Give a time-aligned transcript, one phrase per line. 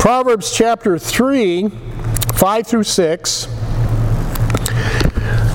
[0.00, 3.44] Proverbs chapter 3, 5 through 6,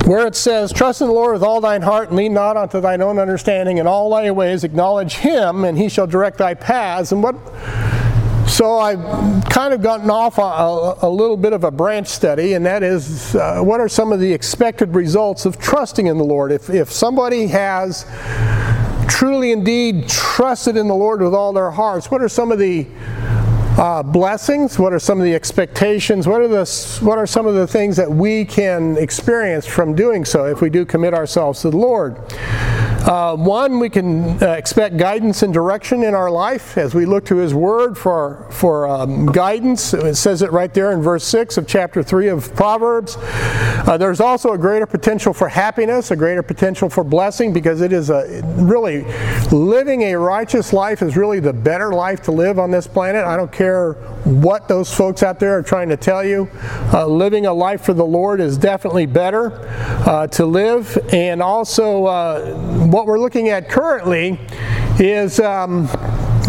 [0.06, 2.79] where it says, Trust in the Lord with all thine heart, and lean not unto
[2.79, 3.79] thine own understanding.
[3.79, 7.12] In all thy ways acknowledge him, and he shall direct thy paths.
[7.12, 7.36] And what
[8.47, 12.64] so I've kind of gotten off a, a, little bit of a branch study, and
[12.68, 16.52] that is uh, what are some of the expected results of trusting in the Lord?
[16.52, 18.05] If, if somebody has
[19.07, 22.86] truly indeed trusted in the Lord with all their hearts, what are some of the
[23.78, 24.80] uh, blessings?
[24.80, 26.27] What are some of the expectations?
[26.27, 30.23] What are the what are some of the things that we can experience from doing
[30.23, 32.18] so if we do commit ourselves to the Lord?
[33.05, 37.23] Uh, one, we can uh, expect guidance and direction in our life as we look
[37.23, 39.94] to His Word for, for um, guidance.
[39.94, 43.16] It says it right there in verse 6 of chapter 3 of Proverbs.
[43.20, 47.94] Uh, there's also a greater potential for happiness, a greater potential for blessing, because it
[47.94, 49.04] is a really
[49.52, 53.23] living a righteous life is really the better life to live on this planet.
[53.23, 53.65] I don't care
[54.24, 56.50] what those folks out there are trying to tell you.
[56.94, 59.60] Uh, living a life for the Lord is definitely better
[60.07, 62.55] uh, to live, and also uh,
[62.88, 64.40] what we're looking at currently
[65.00, 65.90] is um,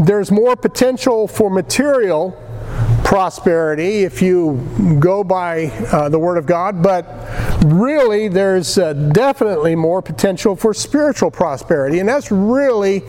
[0.05, 2.42] there's more potential for material
[3.06, 4.60] prosperity if you
[4.98, 7.06] go by uh, the Word of God, but
[7.64, 13.04] really there's uh, definitely more potential for spiritual prosperity, and that's really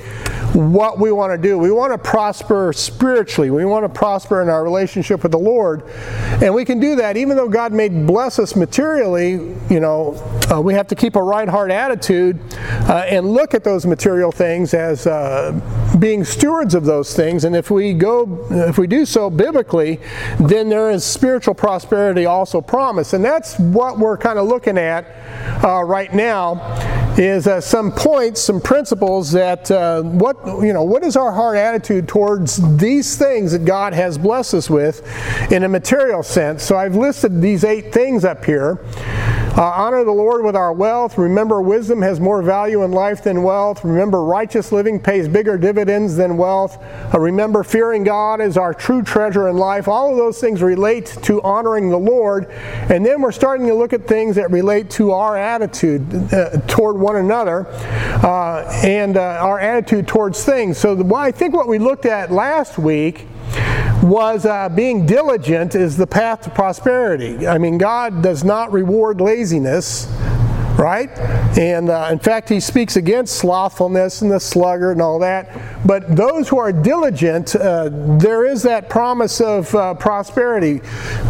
[0.53, 1.57] what we want to do.
[1.57, 3.51] We want to prosper spiritually.
[3.51, 5.83] We want to prosper in our relationship with the Lord.
[6.41, 9.31] And we can do that even though God may bless us materially,
[9.69, 10.15] you know,
[10.51, 12.39] uh, we have to keep a right heart attitude
[12.89, 15.59] uh, and look at those material things as uh,
[15.99, 17.43] being stewards of those things.
[17.43, 19.86] And if we go, if we do so biblically,
[20.39, 23.13] then there is spiritual prosperity also promised.
[23.13, 25.05] And that's what we're kind of looking at
[25.63, 26.61] uh, right now
[27.17, 31.57] is uh, some points, some principles that uh, what you know what is our heart
[31.57, 35.01] attitude towards these things that God has blessed us with
[35.51, 36.63] in a material sense.
[36.63, 38.79] So I've listed these eight things up here.
[39.57, 41.17] Uh, honor the Lord with our wealth.
[41.17, 43.83] Remember, wisdom has more value in life than wealth.
[43.83, 46.77] Remember, righteous living pays bigger dividends than wealth.
[47.11, 49.87] Uh, remember, fearing God is our true treasure in life.
[49.87, 52.45] All of those things relate to honoring the Lord.
[52.51, 56.99] And then we're starting to look at things that relate to our attitude uh, toward
[56.99, 60.77] one another uh, and uh, our attitude towards things.
[60.77, 63.25] So, the, I think what we looked at last week
[64.03, 67.47] was uh, being diligent is the path to prosperity.
[67.47, 70.07] I mean, God does not reward laziness,
[70.77, 71.09] right?
[71.57, 75.59] And uh, in fact, He speaks against slothfulness and the sluggard and all that.
[75.85, 80.81] But those who are diligent, uh, there is that promise of uh, prosperity.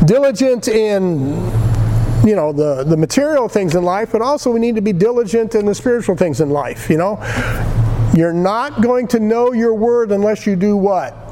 [0.06, 1.36] Diligent in
[2.26, 5.54] you know the, the material things in life but also we need to be diligent
[5.54, 7.16] in the spiritual things in life you know
[8.16, 11.27] you're not going to know your word unless you do what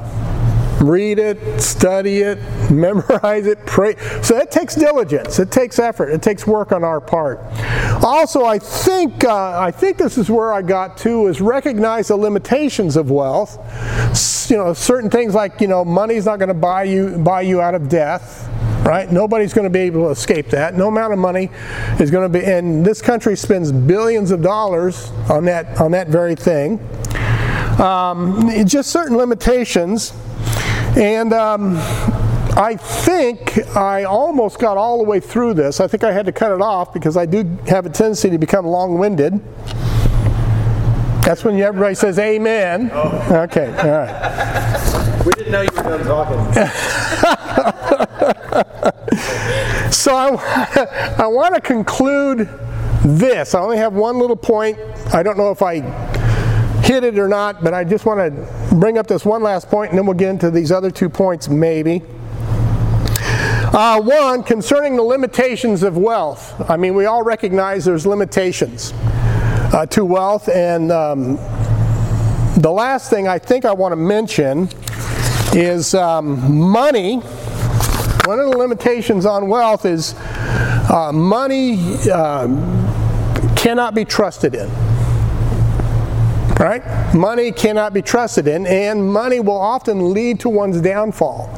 [0.80, 2.38] read it, study it,
[2.70, 3.96] memorize it, pray.
[4.22, 5.38] So it takes diligence.
[5.38, 6.10] It takes effort.
[6.10, 7.40] It takes work on our part.
[8.04, 12.16] Also, I think uh, I think this is where I got to is recognize the
[12.16, 13.58] limitations of wealth.
[14.50, 17.60] You know, certain things like you know, money's not going to buy you buy you
[17.60, 18.48] out of death
[18.86, 19.10] right?
[19.10, 20.76] Nobody's going to be able to escape that.
[20.76, 21.50] No amount of money
[21.98, 26.06] is going to be, and this country spends billions of dollars on that on that
[26.06, 26.78] very thing.
[27.80, 30.12] Um, just certain limitations
[30.96, 31.76] and um,
[32.56, 35.78] I think I almost got all the way through this.
[35.78, 38.38] I think I had to cut it off because I do have a tendency to
[38.38, 39.38] become long winded.
[41.22, 42.90] That's when everybody says amen.
[42.94, 43.42] Oh.
[43.44, 45.26] Okay, all right.
[45.26, 46.62] We didn't know you were done talking.
[49.92, 52.48] so I, I want to conclude
[53.04, 53.54] this.
[53.54, 54.78] I only have one little point.
[55.12, 55.80] I don't know if I
[56.86, 59.90] hit it or not, but I just want to bring up this one last point
[59.90, 62.02] and then we'll get into these other two points maybe.
[63.72, 66.54] Uh, one, concerning the limitations of wealth.
[66.70, 68.92] I mean, we all recognize there's limitations
[69.74, 71.34] uh, to wealth, and um,
[72.56, 74.68] the last thing I think I want to mention
[75.52, 77.16] is um, money.
[77.16, 82.46] One of the limitations on wealth is uh, money uh,
[83.56, 84.85] cannot be trusted in.
[86.66, 87.14] Right?
[87.14, 91.48] Money cannot be trusted in, and money will often lead to one's downfall.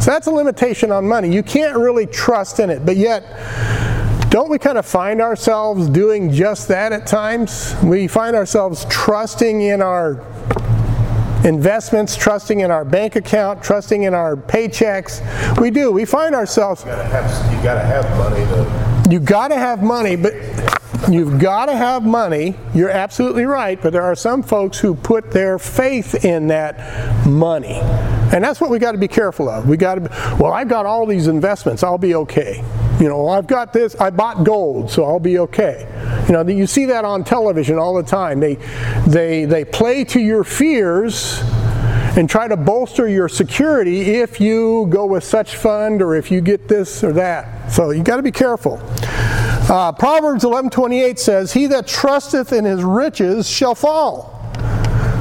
[0.00, 1.32] So that's a limitation on money.
[1.32, 3.22] You can't really trust in it, but yet,
[4.30, 7.76] don't we kind of find ourselves doing just that at times?
[7.84, 10.24] We find ourselves trusting in our
[11.44, 15.22] investments, trusting in our bank account, trusting in our paychecks.
[15.60, 15.92] We do.
[15.92, 16.82] We find ourselves.
[16.82, 19.08] You gotta have, you gotta have money to.
[19.08, 20.34] You gotta have money, but
[21.10, 22.54] You've got to have money.
[22.74, 27.80] You're absolutely right, but there are some folks who put their faith in that money.
[28.30, 29.66] And that's what we got to be careful of.
[29.66, 32.62] We got to, well, I've got all these investments, I'll be okay.
[33.00, 35.86] You know, I've got this, I bought gold, so I'll be okay.
[36.26, 38.38] You know, you see that on television all the time.
[38.38, 38.56] They,
[39.06, 41.40] they, they play to your fears
[42.18, 46.42] and try to bolster your security if you go with such fund or if you
[46.42, 47.70] get this or that.
[47.70, 48.78] So you got to be careful.
[49.68, 54.38] Uh, Proverbs 11:28 says, "He that trusteth in his riches shall fall."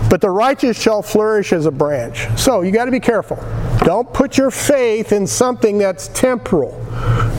[0.10, 2.28] but the righteous shall flourish as a branch.
[2.38, 3.38] So you got to be careful.
[3.80, 6.74] Don't put your faith in something that's temporal,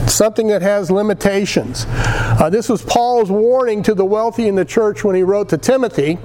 [0.07, 1.85] something that has limitations.
[1.89, 5.57] Uh, this was Paul's warning to the wealthy in the church when he wrote to
[5.57, 6.17] Timothy,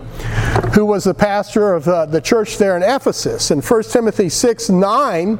[0.75, 3.51] who was the pastor of uh, the church there in Ephesus.
[3.51, 5.39] In 1 Timothy 6 9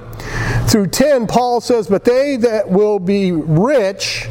[0.67, 4.29] through 10, Paul says, But they that will be rich,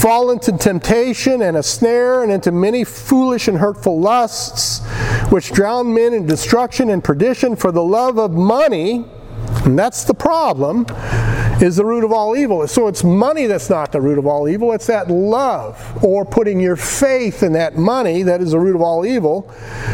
[0.00, 4.84] fall into temptation and a snare and into many foolish and hurtful lusts,
[5.30, 9.04] which drown men in destruction and perdition for the love of money.
[9.64, 10.86] And that's the problem,
[11.60, 12.66] is the root of all evil.
[12.68, 16.60] So it's money that's not the root of all evil, it's that love, or putting
[16.60, 19.42] your faith in that money that is the root of all evil,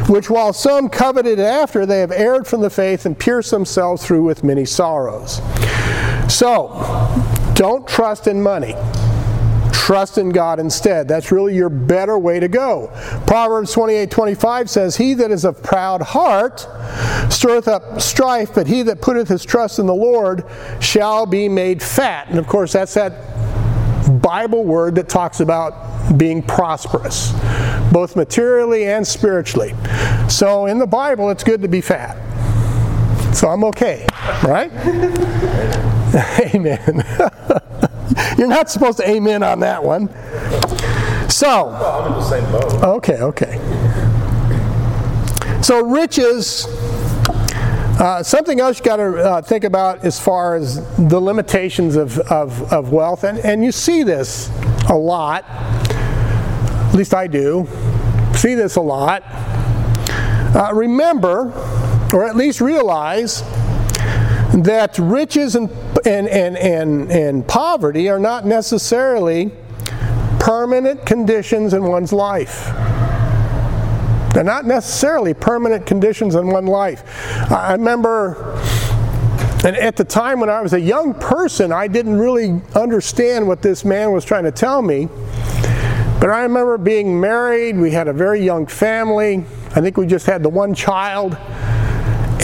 [0.09, 4.25] which while some coveted after, they have erred from the faith and pierced themselves through
[4.25, 5.41] with many sorrows.
[6.29, 6.69] So,
[7.55, 8.75] don't trust in money.
[9.83, 11.09] Trust in God instead.
[11.09, 12.93] That's really your better way to go.
[13.27, 16.69] Proverbs 28 25 says, He that is of proud heart
[17.33, 20.45] stirreth up strife, but he that putteth his trust in the Lord
[20.79, 22.29] shall be made fat.
[22.29, 27.33] And of course, that's that Bible word that talks about being prosperous,
[27.91, 29.75] both materially and spiritually.
[30.29, 32.15] So in the Bible, it's good to be fat.
[33.35, 34.07] So I'm okay,
[34.45, 34.71] right?
[36.55, 37.05] Amen.
[38.39, 40.09] You're not supposed to amen on that one.
[41.29, 42.73] So, well, I'm in the same boat.
[42.85, 43.59] Okay, okay.
[45.63, 46.67] So, riches,
[47.99, 52.19] uh, something else you got to uh, think about as far as the limitations of,
[52.21, 54.51] of, of wealth, and, and you see this
[54.89, 57.67] a lot, at least I do,
[58.35, 59.23] see this a lot.
[60.55, 61.53] Uh, remember,
[62.13, 63.43] or at least realize,
[64.53, 65.71] that riches and,
[66.07, 69.53] and, and, and, and poverty are not necessarily
[70.39, 72.67] permanent conditions in one's life.
[74.35, 77.05] They're not necessarily permanent conditions in one life.
[77.51, 78.59] I remember,
[79.63, 83.61] and at the time when I was a young person, I didn't really understand what
[83.61, 85.09] this man was trying to tell me.
[86.19, 89.45] But I remember being married, we had a very young family.
[89.75, 91.37] I think we just had the one child.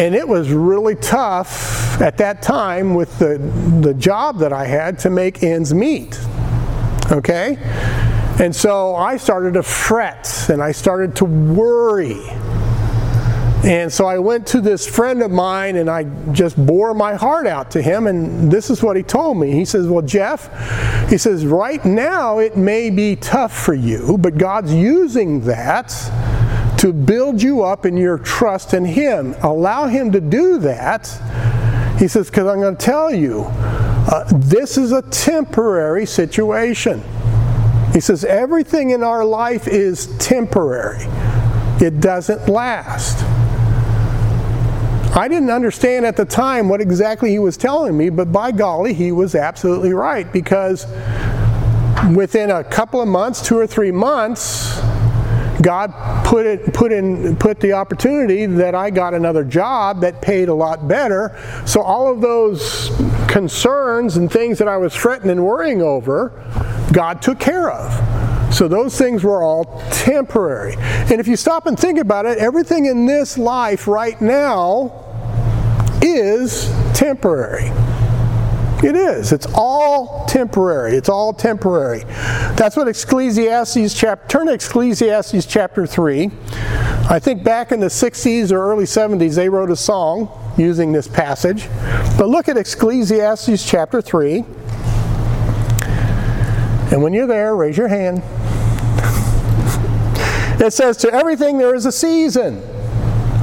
[0.00, 3.38] And it was really tough at that time with the,
[3.80, 6.18] the job that I had to make ends meet.
[7.10, 7.56] Okay?
[8.40, 12.22] And so I started to fret and I started to worry.
[13.64, 17.48] And so I went to this friend of mine and I just bore my heart
[17.48, 18.06] out to him.
[18.06, 19.50] And this is what he told me.
[19.50, 20.48] He says, Well, Jeff,
[21.10, 25.90] he says, right now it may be tough for you, but God's using that
[26.78, 29.34] to build you up in your trust in Him.
[29.42, 31.06] Allow Him to do that.
[31.98, 37.02] He says, because I'm going to tell you, uh, this is a temporary situation.
[37.92, 41.04] He says, everything in our life is temporary,
[41.84, 43.24] it doesn't last.
[45.16, 48.94] I didn't understand at the time what exactly he was telling me, but by golly,
[48.94, 50.86] he was absolutely right because
[52.14, 54.78] within a couple of months, two or three months,
[55.62, 55.92] God
[56.24, 60.54] put it put in put the opportunity that I got another job that paid a
[60.54, 61.36] lot better.
[61.66, 62.90] So all of those
[63.28, 66.32] concerns and things that I was fretting and worrying over,
[66.92, 68.54] God took care of.
[68.54, 70.74] So those things were all temporary.
[70.78, 75.04] And if you stop and think about it, everything in this life right now
[76.00, 77.70] is temporary.
[78.82, 79.32] It is.
[79.32, 80.96] It's all temporary.
[80.96, 82.04] It's all temporary.
[82.54, 86.30] That's what Ecclesiastes chapter turn to Ecclesiastes chapter 3.
[87.10, 91.08] I think back in the 60s or early 70s they wrote a song using this
[91.08, 91.68] passage.
[92.16, 94.44] But look at Ecclesiastes chapter 3.
[96.92, 98.22] And when you're there, raise your hand.
[100.60, 102.62] It says, To everything there is a season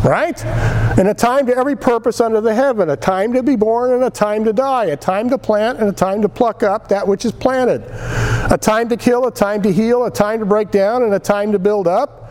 [0.06, 0.46] right?
[0.98, 4.04] And a time to every purpose under the heaven, a time to be born and
[4.04, 7.08] a time to die, a time to plant and a time to pluck up that
[7.08, 7.84] which is planted,
[8.52, 11.20] a time to kill, a time to heal, a time to break down, and a
[11.20, 12.25] time to build up,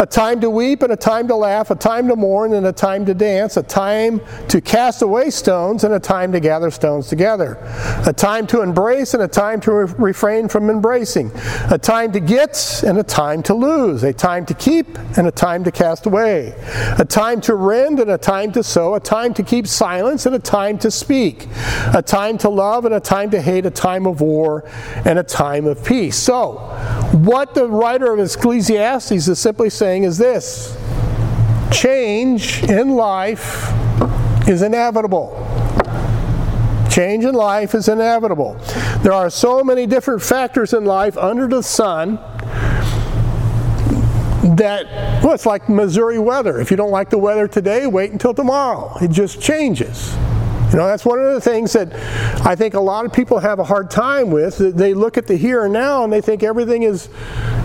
[0.00, 2.72] a time to weep and a time to laugh, a time to mourn and a
[2.72, 7.08] time to dance, a time to cast away stones and a time to gather stones
[7.08, 7.58] together,
[8.06, 11.30] a time to embrace and a time to re- refrain from embracing,
[11.70, 15.30] a time to get and a time to lose, a time to keep and a
[15.30, 16.54] time to cast away,
[16.98, 20.34] a time to rend and a time to sow, a time to keep silence and
[20.34, 21.48] a time to speak,
[21.94, 24.68] a time to love and a time to hate, a time of war
[25.04, 26.16] and a time of peace.
[26.16, 26.54] So,
[27.12, 30.76] what the writer of Ecclesiastes is simply saying is this
[31.70, 33.70] change in life
[34.48, 35.30] is inevitable.
[36.90, 38.54] Change in life is inevitable.
[39.04, 42.16] There are so many different factors in life under the sun
[44.56, 46.58] that, well, it's like Missouri weather.
[46.58, 48.98] If you don't like the weather today, wait until tomorrow.
[49.00, 50.12] It just changes.
[50.72, 51.94] You know, that's one of the things that
[52.44, 54.58] I think a lot of people have a hard time with.
[54.58, 57.08] They look at the here and now and they think everything is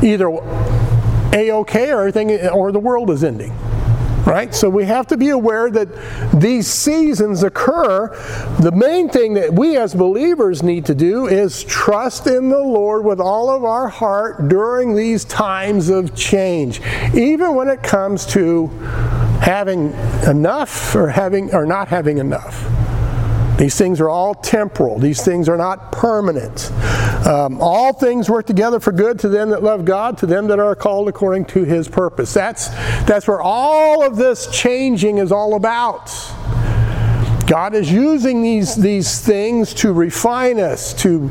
[0.04, 0.30] either
[1.34, 3.56] a-okay or everything or the world is ending.
[4.26, 4.54] Right?
[4.54, 5.90] So we have to be aware that
[6.40, 8.08] these seasons occur.
[8.60, 13.04] The main thing that we as believers need to do is trust in the Lord
[13.04, 16.82] with all of our heart during these times of change.
[17.16, 18.68] Even when it comes to
[19.42, 19.92] having
[20.28, 22.81] enough or having or not having enough.
[23.62, 24.98] These things are all temporal.
[24.98, 26.72] These things are not permanent.
[27.28, 30.58] Um, all things work together for good to them that love God, to them that
[30.58, 32.34] are called according to His purpose.
[32.34, 32.70] That's
[33.06, 36.10] that's where all of this changing is all about.
[37.46, 41.30] God is using these, these things to refine us, to,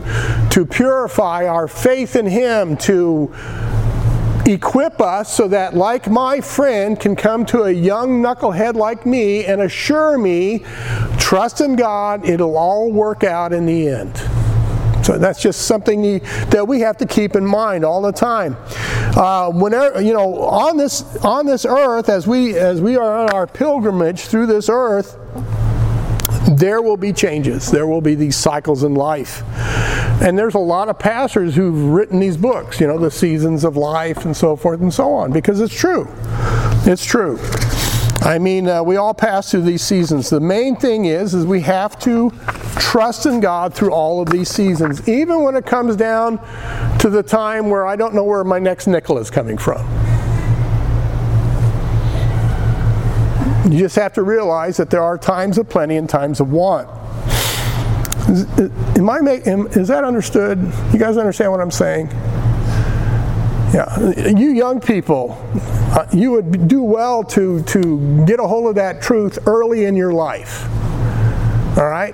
[0.50, 3.34] to purify our faith in Him, to
[4.50, 9.44] equip us so that, like my friend, can come to a young knucklehead like me
[9.44, 10.64] and assure me,
[11.18, 14.16] trust in God, it'll all work out in the end.
[15.04, 16.18] So that's just something
[16.50, 18.56] that we have to keep in mind all the time.
[19.16, 23.30] Uh, whenever you know on this on this earth, as we as we are on
[23.30, 25.16] our pilgrimage through this earth,
[26.56, 27.70] there will be changes.
[27.70, 29.42] There will be these cycles in life.
[30.22, 33.76] And there's a lot of pastors who've written these books, you know, the seasons of
[33.76, 36.06] life and so forth and so on, because it's true.
[36.84, 37.38] It's true.
[38.22, 40.28] I mean, uh, we all pass through these seasons.
[40.28, 42.30] The main thing is, is we have to
[42.76, 46.38] trust in God through all of these seasons, even when it comes down
[46.98, 50.09] to the time where I don't know where my next nickel is coming from.
[53.70, 56.88] You just have to realize that there are times of plenty and times of want.
[58.28, 58.44] Is,
[58.98, 60.58] am I make, am, is that understood?
[60.92, 62.08] You guys understand what I'm saying?
[63.72, 65.38] Yeah, you young people,
[65.94, 69.94] uh, you would do well to, to get a hold of that truth early in
[69.94, 70.64] your life.
[71.78, 72.12] All right?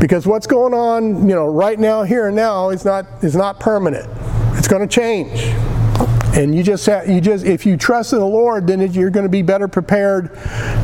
[0.00, 3.60] Because what's going on, you know, right now, here and now, is not, is not
[3.60, 4.08] permanent.
[4.58, 5.54] It's going to change.
[6.38, 9.26] And you just have, you just if you trust in the Lord, then you're going
[9.26, 10.32] to be better prepared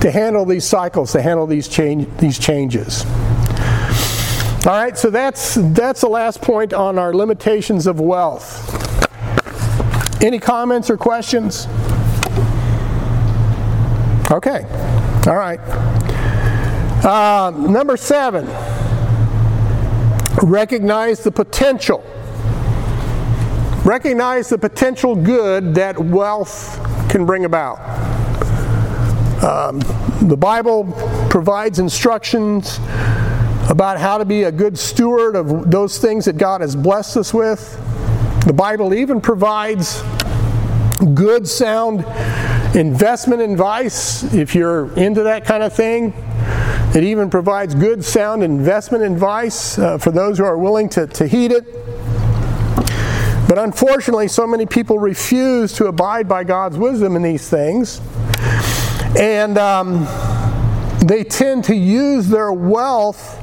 [0.00, 3.04] to handle these cycles, to handle these change these changes.
[4.66, 8.72] All right, so that's that's the last point on our limitations of wealth.
[10.20, 11.68] Any comments or questions?
[14.32, 14.64] Okay.
[15.28, 15.60] All right.
[17.04, 18.46] Uh, number seven.
[20.42, 22.04] Recognize the potential
[23.84, 27.78] Recognize the potential good that wealth can bring about.
[29.44, 29.78] Um,
[30.22, 30.90] the Bible
[31.28, 32.78] provides instructions
[33.68, 37.34] about how to be a good steward of those things that God has blessed us
[37.34, 37.78] with.
[38.46, 40.02] The Bible even provides
[41.12, 42.06] good, sound
[42.74, 46.14] investment advice if you're into that kind of thing.
[46.94, 51.26] It even provides good, sound investment advice uh, for those who are willing to, to
[51.26, 51.83] heed it.
[53.48, 58.00] But unfortunately, so many people refuse to abide by God's wisdom in these things.
[59.18, 60.06] And um,
[61.06, 63.40] they tend to use their wealth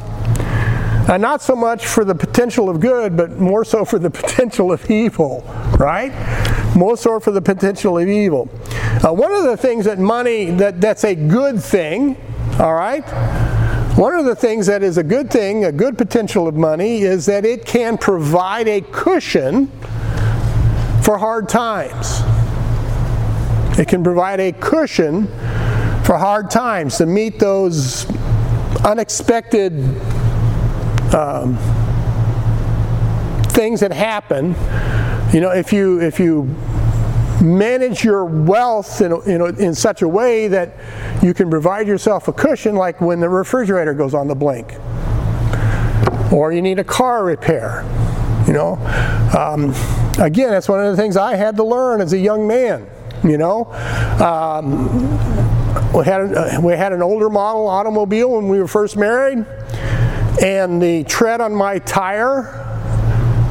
[1.10, 4.72] uh, not so much for the potential of good, but more so for the potential
[4.72, 5.42] of evil,
[5.78, 6.14] right?
[6.76, 8.50] More so for the potential of evil.
[9.04, 12.16] Uh, one of the things that money, that, that's a good thing,
[12.60, 13.04] all right?
[13.96, 17.26] One of the things that is a good thing, a good potential of money, is
[17.26, 19.68] that it can provide a cushion
[21.04, 22.22] for hard times.
[23.78, 25.28] It can provide a cushion
[26.04, 28.10] for hard times to meet those
[28.86, 29.74] unexpected
[31.14, 31.58] um,
[33.50, 34.56] things that happen.
[35.34, 36.44] You know, if you if you
[37.42, 40.74] manage your wealth in, in, in such a way that
[41.24, 44.74] you can provide yourself a cushion, like when the refrigerator goes on the blink,
[46.32, 47.84] or you need a car repair.
[48.48, 48.74] You know,
[49.38, 49.74] um,
[50.24, 52.88] again, that's one of the things I had to learn as a young man.
[53.24, 53.72] You know,
[54.20, 54.90] um,
[55.94, 59.46] we had a, we had an older model automobile when we were first married,
[60.42, 62.58] and the tread on my tire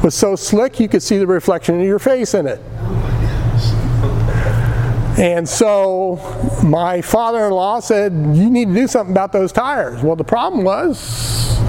[0.03, 2.59] was so slick you could see the reflection of your face in it.
[5.17, 6.15] And so
[6.63, 10.01] my father in law said, You need to do something about those tires.
[10.01, 11.59] Well, the problem was,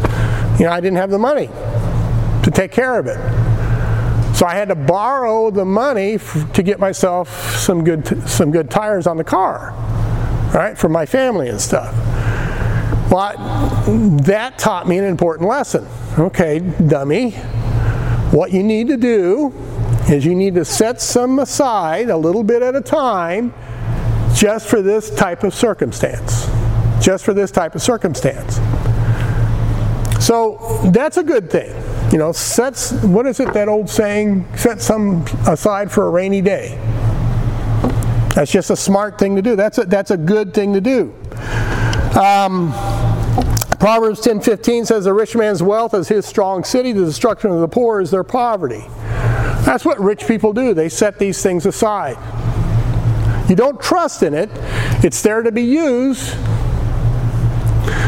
[0.58, 1.48] you know, I didn't have the money
[2.44, 3.18] to take care of it.
[4.36, 8.50] So I had to borrow the money f- to get myself some good, t- some
[8.50, 9.72] good tires on the car,
[10.54, 11.94] right, for my family and stuff.
[13.10, 13.36] But
[14.24, 15.86] that taught me an important lesson.
[16.18, 17.32] Okay, dummy,
[18.32, 19.52] what you need to do
[20.08, 23.54] is you need to set some aside a little bit at a time
[24.34, 26.48] just for this type of circumstance.
[27.00, 28.56] Just for this type of circumstance.
[30.24, 31.74] So that's a good thing.
[32.12, 34.46] You know, sets what is it that old saying?
[34.56, 36.78] Set some aside for a rainy day.
[38.34, 39.56] That's just a smart thing to do.
[39.56, 41.14] That's a, that's a good thing to do.
[42.18, 42.72] Um,
[43.78, 47.68] Proverbs 10:15 says, "The rich man's wealth is his strong city; the destruction of the
[47.68, 48.84] poor is their poverty."
[49.72, 50.74] That's what rich people do.
[50.74, 52.18] They set these things aside.
[53.48, 54.50] You don't trust in it.
[55.02, 56.28] It's there to be used.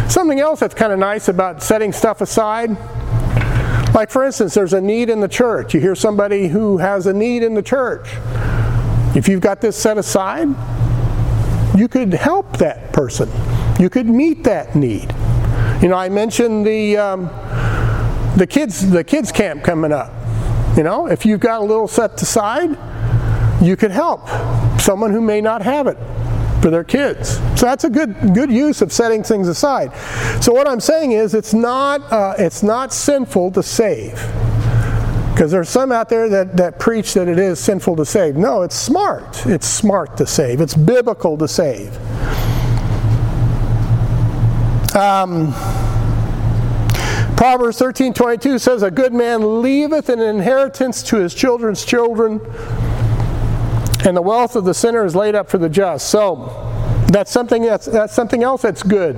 [0.06, 2.68] Something else that's kind of nice about setting stuff aside,
[3.94, 5.72] like for instance, there's a need in the church.
[5.72, 8.08] You hear somebody who has a need in the church.
[9.16, 10.48] If you've got this set aside,
[11.78, 13.30] you could help that person.
[13.80, 15.10] You could meet that need.
[15.80, 17.30] You know, I mentioned the um,
[18.36, 20.12] the kids the kids camp coming up.
[20.76, 22.70] You know, if you've got a little set aside,
[23.62, 24.28] you could help
[24.80, 25.96] someone who may not have it
[26.60, 27.36] for their kids.
[27.58, 29.92] So that's a good good use of setting things aside.
[30.42, 34.14] So what I'm saying is, it's not uh, it's not sinful to save.
[35.32, 38.36] Because there's some out there that, that preach that it is sinful to save.
[38.36, 39.44] No, it's smart.
[39.46, 40.60] It's smart to save.
[40.60, 41.96] It's biblical to save.
[44.94, 45.52] Um,
[47.36, 52.40] Proverbs 13 22 says, A good man leaveth an inheritance to his children's children,
[54.04, 56.08] and the wealth of the sinner is laid up for the just.
[56.08, 56.46] So
[57.08, 59.16] that's something that's, that's something else that's good.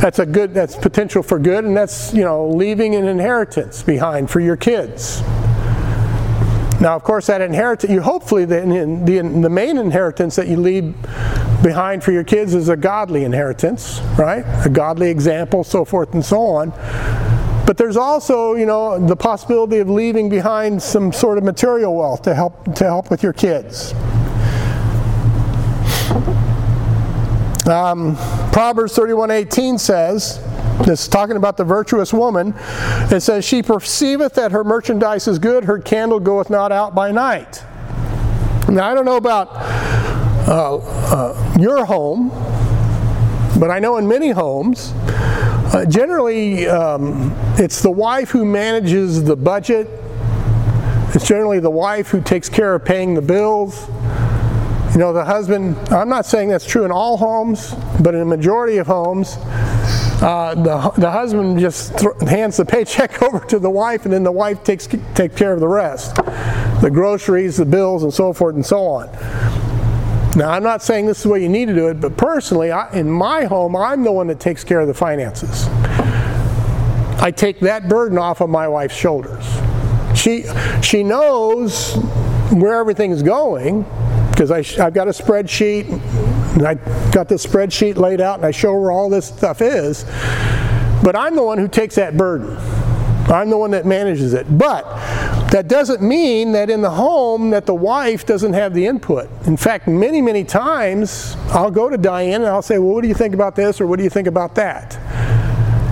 [0.00, 4.30] That's a good that's potential for good, and that's you know leaving an inheritance behind
[4.30, 5.22] for your kids.
[6.80, 10.94] Now, of course, that inheritance, you hopefully the, the, the main inheritance that you leave
[11.60, 14.44] behind for your kids is a godly inheritance, right?
[14.64, 16.70] A godly example, so forth and so on.
[17.68, 22.22] But there's also, you know, the possibility of leaving behind some sort of material wealth
[22.22, 23.92] to help to help with your kids.
[27.68, 28.16] Um,
[28.52, 30.42] Proverbs 31:18 says,
[30.86, 32.54] this is talking about the virtuous woman.
[33.10, 37.12] It says, She perceiveth that her merchandise is good, her candle goeth not out by
[37.12, 37.62] night.
[38.70, 39.48] Now, I don't know about
[40.48, 42.30] uh, uh, your home,
[43.60, 44.94] but I know in many homes,
[45.72, 49.86] uh, generally um, it's the wife who manages the budget.
[51.14, 53.88] It's generally the wife who takes care of paying the bills.
[54.92, 58.24] You know, the husband, I'm not saying that's true in all homes, but in a
[58.24, 59.36] majority of homes,
[60.20, 64.22] uh, the, the husband just th- hands the paycheck over to the wife, and then
[64.22, 66.16] the wife takes, takes care of the rest
[66.80, 69.67] the groceries, the bills, and so forth and so on.
[70.38, 72.70] Now, I'm not saying this is the way you need to do it, but personally,
[72.70, 75.66] I, in my home, I'm the one that takes care of the finances.
[77.20, 79.44] I take that burden off of my wife's shoulders.
[80.14, 80.44] She,
[80.80, 81.96] she knows
[82.52, 83.82] where everything's going
[84.30, 85.88] because I've got a spreadsheet
[86.54, 86.74] and I
[87.10, 90.04] got this spreadsheet laid out and I show her where all this stuff is.
[91.02, 92.56] But I'm the one who takes that burden.
[93.28, 94.46] I'm the one that manages it.
[94.56, 94.84] But
[95.50, 99.30] that doesn't mean that in the home that the wife doesn't have the input.
[99.46, 103.08] In fact, many, many times I'll go to Diane and I'll say, "Well, what do
[103.08, 104.98] you think about this or what do you think about that?"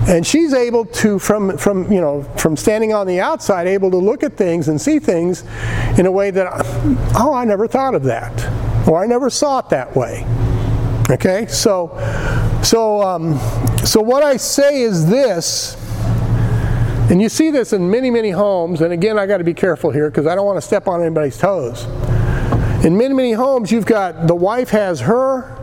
[0.09, 3.97] And she's able to from from you know, from standing on the outside able to
[3.97, 5.43] look at things and see things
[5.99, 6.49] in a way that
[7.17, 8.87] oh, I never thought of that.
[8.87, 10.25] Or I never saw it that way.
[11.11, 11.47] Okay?
[11.47, 11.97] So
[12.63, 13.39] so um,
[13.87, 15.86] so what I say is this
[17.09, 19.91] and you see this in many, many homes, and again, I got to be careful
[19.91, 21.85] here because I don't want to step on anybody's toes.
[22.85, 25.55] In many, many homes, you've got the wife has her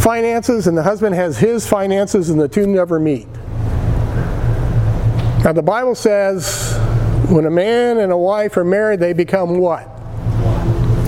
[0.00, 3.28] finances and the husband has his finances, and the two never meet.
[5.44, 6.78] Now, the Bible says
[7.28, 9.82] when a man and a wife are married, they become what?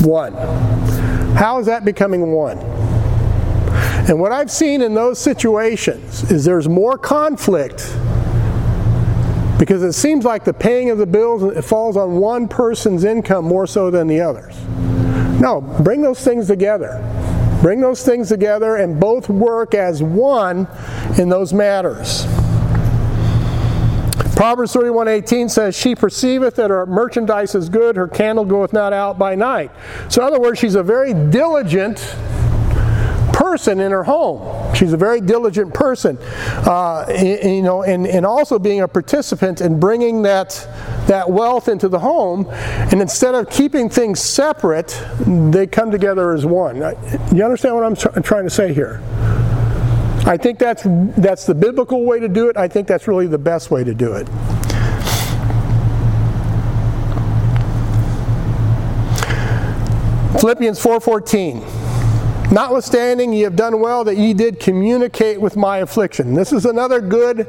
[0.02, 0.34] One.
[1.34, 2.58] How is that becoming one?
[4.06, 7.80] And what I've seen in those situations is there's more conflict
[9.64, 13.66] because it seems like the paying of the bills falls on one person's income more
[13.66, 14.54] so than the others.
[15.40, 17.00] No, bring those things together.
[17.62, 20.68] Bring those things together and both work as one
[21.18, 22.26] in those matters.
[24.36, 29.18] Proverbs 31:18 says, She perceiveth that her merchandise is good, her candle goeth not out
[29.18, 29.70] by night.
[30.10, 32.00] So, in other words, she's a very diligent
[33.54, 34.74] person in her home.
[34.74, 36.18] She's a very diligent person,
[36.66, 40.50] uh, you know, and, and also being a participant in bringing that,
[41.06, 42.48] that wealth into the home.
[42.50, 46.78] And instead of keeping things separate, they come together as one.
[47.32, 49.00] You understand what I'm tr- trying to say here?
[50.26, 50.82] I think that's,
[51.16, 52.56] that's the biblical way to do it.
[52.56, 54.26] I think that's really the best way to do it.
[60.40, 61.83] Philippians 4:14
[62.54, 66.34] Notwithstanding ye have done well that ye did communicate with my affliction.
[66.34, 67.48] This is another good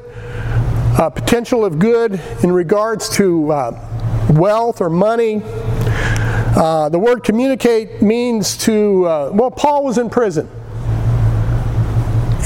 [0.97, 5.43] uh, potential of good in regards to uh, wealth or money.
[5.45, 10.49] Uh, the word communicate means to, uh, well, Paul was in prison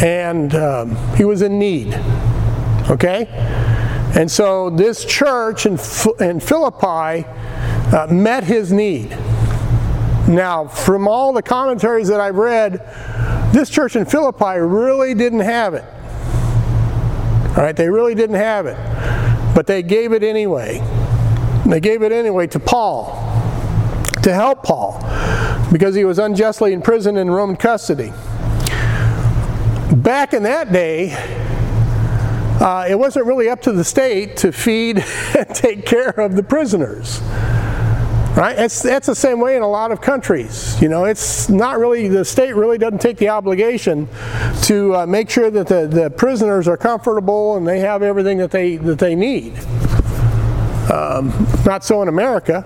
[0.02, 1.94] and um, he was in need.
[2.90, 3.28] Okay?
[4.18, 5.80] And so this church in,
[6.20, 7.26] in Philippi
[7.96, 9.18] uh, met his need.
[10.30, 12.80] Now, from all the commentaries that I've read,
[13.52, 15.84] this church in Philippi really didn't have it.
[17.58, 18.78] All right, they really didn't have it.
[19.56, 20.80] But they gave it anyway.
[21.66, 23.08] They gave it anyway to Paul,
[24.24, 25.00] to help Paul,
[25.72, 28.14] because he was unjustly imprisoned in Roman custody
[29.96, 31.14] back in that day,
[32.62, 35.04] uh, it wasn't really up to the state to feed
[35.38, 37.22] and take care of the prisoners.
[38.40, 38.58] Right?
[38.58, 40.82] It's, that's the same way in a lot of countries.
[40.82, 44.08] You know, it's not really, the state really doesn't take the obligation
[44.62, 48.50] to uh, make sure that the, the prisoners are comfortable and they have everything that
[48.50, 49.58] they, that they need.
[50.90, 51.34] Um,
[51.66, 52.64] not so in America.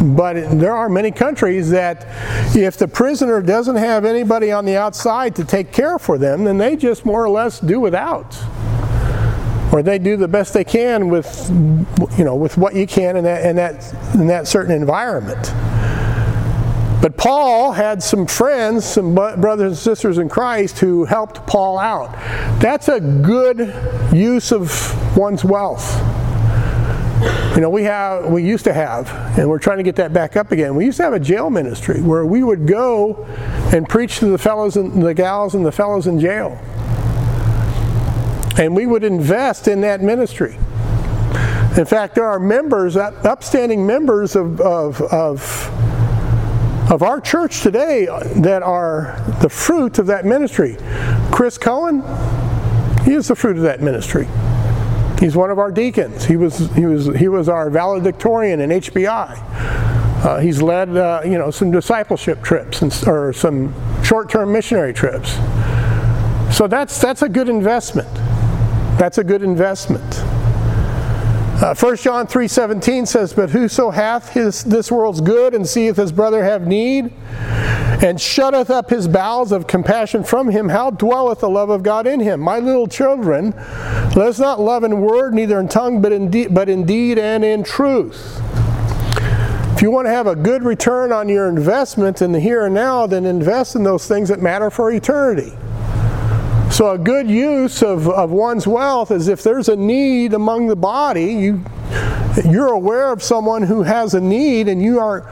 [0.00, 2.06] But there are many countries that
[2.54, 6.56] if the prisoner doesn't have anybody on the outside to take care for them, then
[6.56, 8.38] they just more or less do without.
[9.72, 11.48] Or they do the best they can with,
[12.18, 15.52] you know, with what you can in that, in that, in that certain environment.
[17.02, 22.12] But Paul had some friends, some brothers and sisters in Christ who helped Paul out.
[22.60, 23.58] That's a good
[24.12, 25.94] use of one's wealth.
[27.54, 30.36] You know, we have, we used to have, and we're trying to get that back
[30.36, 30.74] up again.
[30.74, 33.24] We used to have a jail ministry where we would go
[33.72, 36.60] and preach to the fellows and the gals and the fellows in jail.
[38.58, 40.56] And we would invest in that ministry.
[41.76, 48.62] In fact, there are members, upstanding members of, of, of, of our church today that
[48.62, 50.78] are the fruit of that ministry.
[51.30, 52.00] Chris Cohen,
[53.04, 54.26] he is the fruit of that ministry.
[55.20, 56.24] He's one of our deacons.
[56.24, 59.38] He was he was he was our valedictorian in HBI.
[60.24, 65.32] Uh, he's led uh, you know some discipleship trips and, or some short-term missionary trips.
[66.54, 68.08] So that's that's a good investment.
[68.98, 70.22] That's a good investment.
[71.62, 76.12] Uh, 1 John 3:17 says, "But whoso hath his this world's good and seeth his
[76.12, 77.10] brother have need,
[78.02, 82.06] and shutteth up his bowels of compassion from him, how dwelleth the love of God
[82.06, 82.40] in him?
[82.40, 83.54] My little children,
[84.14, 87.18] let us not love in word, neither in tongue, but in, de- but in deed
[87.18, 88.40] and in truth.
[89.74, 92.74] If you want to have a good return on your investment in the here and
[92.74, 95.52] now, then invest in those things that matter for eternity.
[96.76, 100.76] So, a good use of, of one's wealth is if there's a need among the
[100.76, 101.64] body, you,
[102.44, 105.26] you're aware of someone who has a need and you are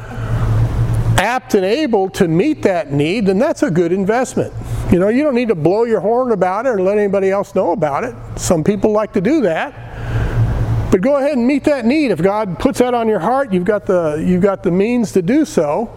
[1.19, 4.55] apt and able to meet that need, then that's a good investment.
[4.91, 7.55] You know, you don't need to blow your horn about it or let anybody else
[7.55, 8.15] know about it.
[8.39, 10.91] Some people like to do that.
[10.91, 12.11] But go ahead and meet that need.
[12.11, 15.21] If God puts that on your heart, you've got the you've got the means to
[15.21, 15.95] do so.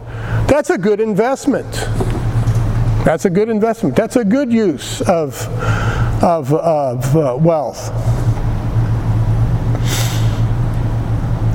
[0.49, 1.73] That's a good investment.
[3.07, 3.95] That's a good investment.
[3.95, 5.41] That's a good use of
[6.21, 7.87] of, of uh, wealth.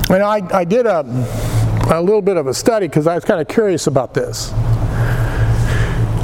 [0.09, 1.01] And I, I did a
[1.91, 4.51] a little bit of a study because I was kind of curious about this.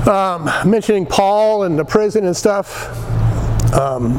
[0.07, 2.87] Um, mentioning Paul and the prison and stuff.
[3.75, 4.13] Um,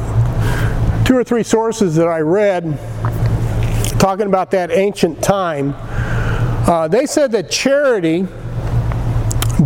[1.03, 2.79] two or three sources that I read
[3.99, 5.73] talking about that ancient time.
[6.69, 8.25] Uh, they said that charity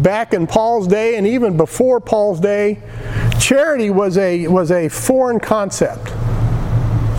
[0.02, 2.80] back in Paul's day and even before Paul's day,
[3.40, 6.14] charity was a was a foreign concept.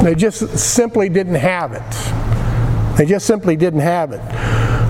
[0.02, 2.96] They just simply didn't have it.
[2.98, 4.20] They just simply didn't have it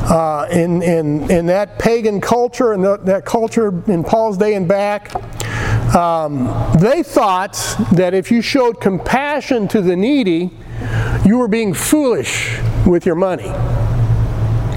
[0.08, 5.14] uh, in, in, in that pagan culture and that culture in Paul's day and back,
[5.96, 6.46] um,
[6.78, 7.54] they thought
[7.92, 10.50] that if you showed compassion to the needy,
[11.24, 13.52] you were being foolish with your money.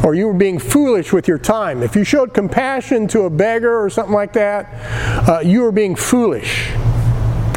[0.03, 1.83] Or you were being foolish with your time.
[1.83, 4.67] If you showed compassion to a beggar or something like that,
[5.27, 6.69] uh, you were being foolish.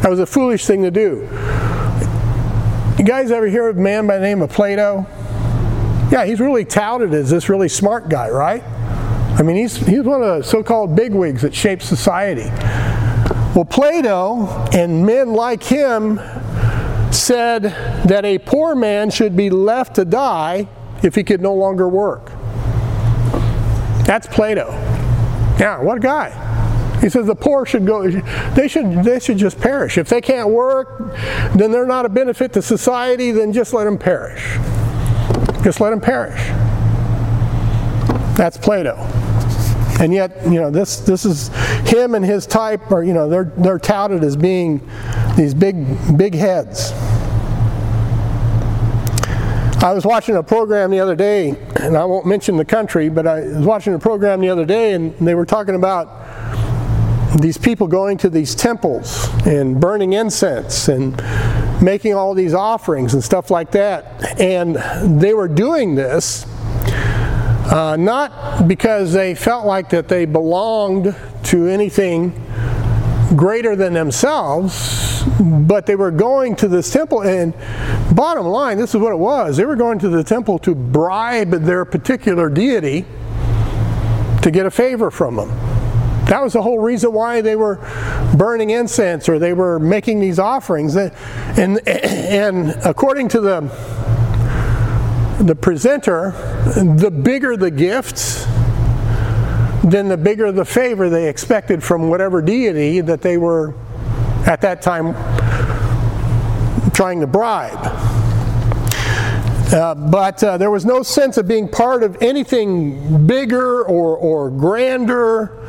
[0.01, 1.27] That was a foolish thing to do.
[2.97, 5.05] You guys ever hear of a man by the name of Plato?
[6.11, 8.63] Yeah, he's really touted as this really smart guy, right?
[8.63, 12.49] I mean, he's, he's one of the so called bigwigs that shaped society.
[13.55, 16.19] Well, Plato and men like him
[17.11, 17.63] said
[18.07, 20.67] that a poor man should be left to die
[21.01, 22.31] if he could no longer work.
[24.05, 24.71] That's Plato.
[25.59, 26.99] Yeah, what a guy.
[26.99, 29.97] He says the poor should go they should they should just perish.
[29.97, 31.13] If they can't work,
[31.53, 34.57] then they're not a benefit to society, then just let them perish.
[35.63, 36.39] Just let them perish.
[38.37, 38.95] That's Plato.
[39.99, 41.49] And yet, you know, this this is
[41.87, 44.81] him and his type are, you know, they're they're touted as being
[45.35, 46.91] these big big heads.
[49.83, 53.27] I was watching a program the other day, and I won't mention the country, but
[53.27, 56.07] I was watching a program the other day, and they were talking about
[57.41, 61.21] these people going to these temples and burning incense and
[61.81, 64.39] making all these offerings and stuff like that.
[64.39, 64.77] And
[65.21, 66.45] they were doing this
[67.69, 72.29] uh, not because they felt like that they belonged to anything
[73.35, 77.53] greater than themselves, but they were going to this temple, and
[78.15, 79.57] bottom line, this is what it was.
[79.57, 83.05] They were going to the temple to bribe their particular deity
[84.41, 85.49] to get a favor from them.
[86.25, 87.79] That was the whole reason why they were
[88.37, 90.95] burning incense or they were making these offerings.
[90.95, 91.11] And,
[91.87, 93.61] and according to the,
[95.41, 96.31] the presenter,
[96.75, 98.45] the bigger the gifts,
[99.83, 103.73] then the bigger the favor they expected from whatever deity that they were
[104.45, 105.13] at that time
[106.93, 107.79] trying to bribe.
[109.73, 114.51] Uh, but uh, there was no sense of being part of anything bigger or, or
[114.51, 115.59] grander,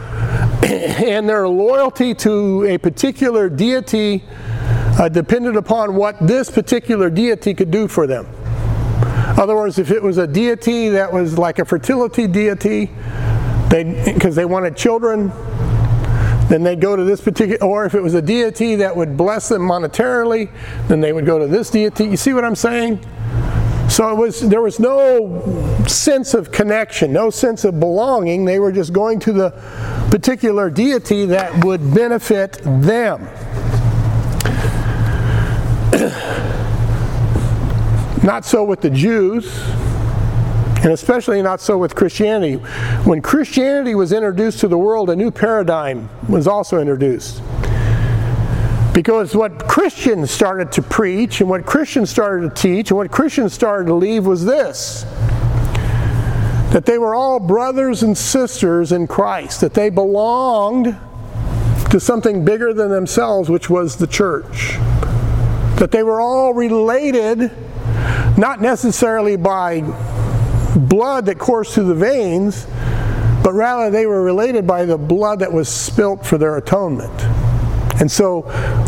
[0.62, 4.22] and their loyalty to a particular deity
[4.98, 8.26] uh, depended upon what this particular deity could do for them.
[8.26, 12.90] In other words, if it was a deity that was like a fertility deity,
[13.74, 15.28] they because they wanted children,
[16.48, 17.60] then they'd go to this particular.
[17.64, 20.52] Or if it was a deity that would bless them monetarily,
[20.86, 22.04] then they would go to this deity.
[22.04, 23.04] You see what I'm saying?
[23.88, 25.42] So it was there was no
[25.88, 28.44] sense of connection, no sense of belonging.
[28.44, 29.50] They were just going to the
[30.10, 33.28] particular deity that would benefit them.
[38.24, 39.52] Not so with the Jews
[40.84, 42.56] and especially not so with Christianity.
[43.04, 47.42] When Christianity was introduced to the world, a new paradigm was also introduced.
[48.92, 53.54] Because what Christians started to preach and what Christians started to teach and what Christians
[53.54, 55.04] started to leave was this
[56.70, 60.98] that they were all brothers and sisters in Christ, that they belonged
[61.90, 64.72] to something bigger than themselves, which was the church.
[65.78, 67.52] That they were all related,
[68.36, 69.82] not necessarily by
[70.74, 72.66] blood that coursed through the veins,
[73.42, 77.12] but rather they were related by the blood that was spilt for their atonement.
[78.00, 78.40] And so,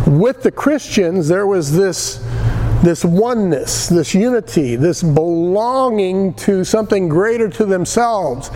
[0.07, 2.17] with the Christians, there was this,
[2.83, 8.51] this oneness, this unity, this belonging to something greater to themselves.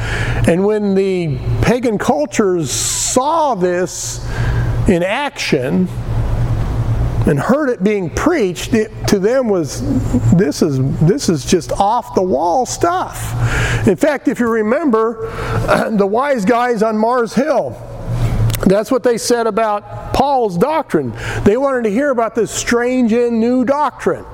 [0.48, 4.26] And when the pagan cultures saw this
[4.88, 5.88] in action,
[7.26, 9.82] and heard it being preached, it to them was
[10.32, 13.86] this is this is just off the wall stuff.
[13.86, 15.30] In fact, if you remember,
[15.90, 17.70] the wise guys on Mars Hill,
[18.66, 21.12] that's what they said about Paul's doctrine.
[21.44, 24.24] They wanted to hear about this strange and new doctrine.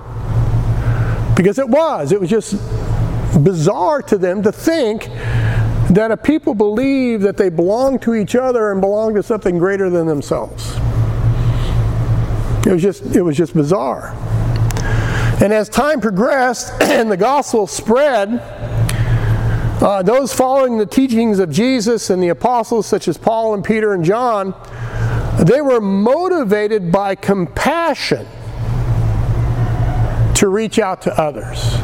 [1.36, 2.12] Because it was.
[2.12, 2.54] It was just
[3.44, 5.08] bizarre to them to think
[5.90, 9.88] that a people believe that they belong to each other and belong to something greater
[9.90, 10.76] than themselves.
[12.66, 14.12] It was just, it was just bizarre.
[15.40, 18.40] And as time progressed and the gospel spread,
[19.80, 23.92] uh, those following the teachings of Jesus and the apostles, such as Paul and Peter
[23.92, 24.52] and John,
[25.38, 28.26] they were motivated by compassion
[30.34, 31.76] to reach out to others.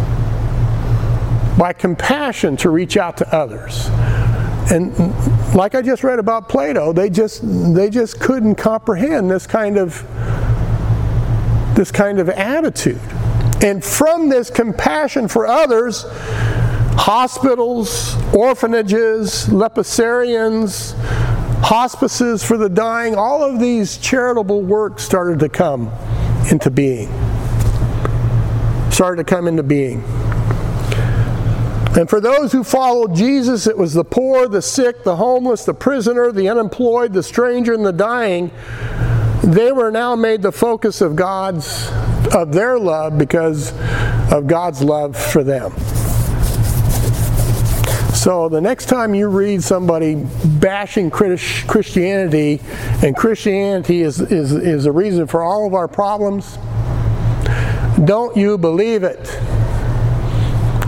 [1.57, 3.87] By compassion to reach out to others.
[4.73, 4.97] And
[5.55, 7.43] like I just read about Plato, they just
[7.75, 10.03] they just couldn't comprehend this kind of
[11.75, 13.01] this kind of attitude.
[13.63, 16.05] And from this compassion for others,
[16.95, 20.95] hospitals, orphanages, leprosariums,
[21.63, 25.89] hospices for the dying, all of these charitable works started to come
[26.51, 27.09] into being.
[28.91, 30.03] Started to come into being.
[31.95, 35.75] And for those who followed Jesus, it was the poor, the sick, the homeless, the
[35.75, 38.51] prisoner, the unemployed, the stranger, and the dying.
[39.43, 41.91] They were now made the focus of God's
[42.35, 43.73] of their love because
[44.33, 45.73] of God's love for them.
[48.15, 52.61] So the next time you read somebody bashing Christianity,
[53.03, 56.57] and Christianity is, is, is a reason for all of our problems,
[58.05, 59.27] don't you believe it.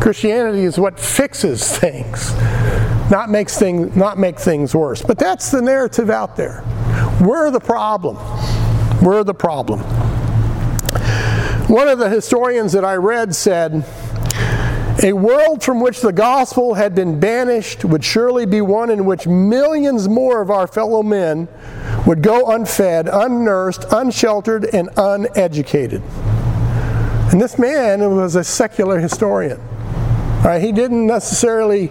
[0.01, 2.33] Christianity is what fixes things,
[3.11, 5.03] not makes things not make things worse.
[5.03, 6.63] But that's the narrative out there.
[7.21, 8.17] We're the problem.
[9.03, 9.81] We're the problem.
[11.69, 13.85] One of the historians that I read said,
[15.03, 19.27] a world from which the gospel had been banished would surely be one in which
[19.27, 21.49] millions more of our fellow men
[22.07, 26.03] would go unfed, unnursed, unsheltered, and uneducated.
[27.33, 29.61] And this man was a secular historian.
[30.45, 30.63] Right?
[30.63, 31.91] He didn't necessarily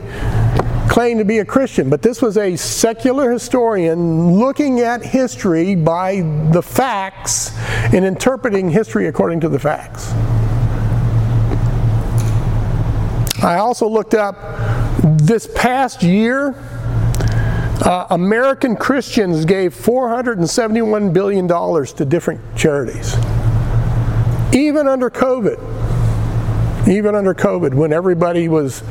[0.90, 6.22] claim to be a Christian, but this was a secular historian looking at history by
[6.52, 7.52] the facts
[7.94, 10.12] and interpreting history according to the facts.
[13.44, 14.38] I also looked up
[15.04, 16.56] this past year,
[17.86, 23.16] uh, American Christians gave $471 billion to different charities.
[24.54, 25.83] Even under COVID.
[26.88, 28.84] Even under COVID, when everybody was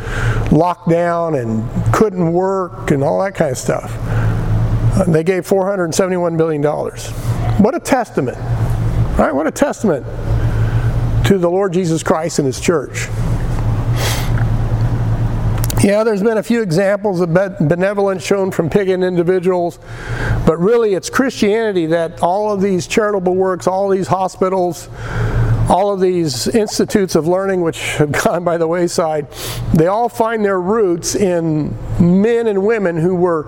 [0.50, 3.94] locked down and couldn't work and all that kind of stuff.
[4.94, 6.62] Uh, they gave $471 billion.
[7.62, 8.38] What a testament.
[9.18, 9.34] Right?
[9.34, 10.06] What a testament
[11.26, 13.08] to the Lord Jesus Christ and His church.
[15.82, 19.80] Yeah, there's been a few examples of benevolence shown from pagan individuals,
[20.46, 24.88] but really it's Christianity that all of these charitable works, all these hospitals,
[25.68, 29.30] all of these institutes of learning which have gone by the wayside,
[29.74, 33.44] they all find their roots in men and women who were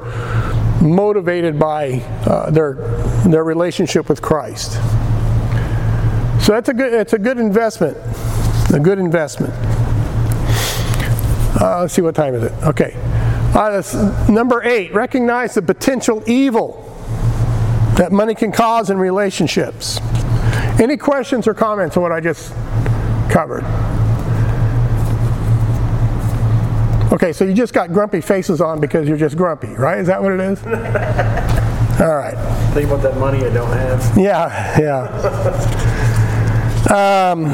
[0.80, 2.74] motivated by uh, their,
[3.26, 4.72] their relationship with Christ.
[6.44, 7.96] So that's a good, it's a good investment,
[8.72, 9.54] a good investment.
[11.60, 12.52] Uh, let's see, what time is it?
[12.64, 12.92] Okay.
[13.54, 16.82] Uh, number eight, recognize the potential evil
[17.96, 20.00] that money can cause in relationships.
[20.80, 22.52] Any questions or comments on what I just
[23.30, 23.64] covered?
[27.12, 29.98] Okay, so you just got grumpy faces on because you're just grumpy, right?
[29.98, 30.60] Is that what it is?
[32.00, 32.34] All right.
[32.74, 34.18] Think about that money I don't have.
[34.18, 35.10] Yeah, yeah.
[36.90, 37.52] Um,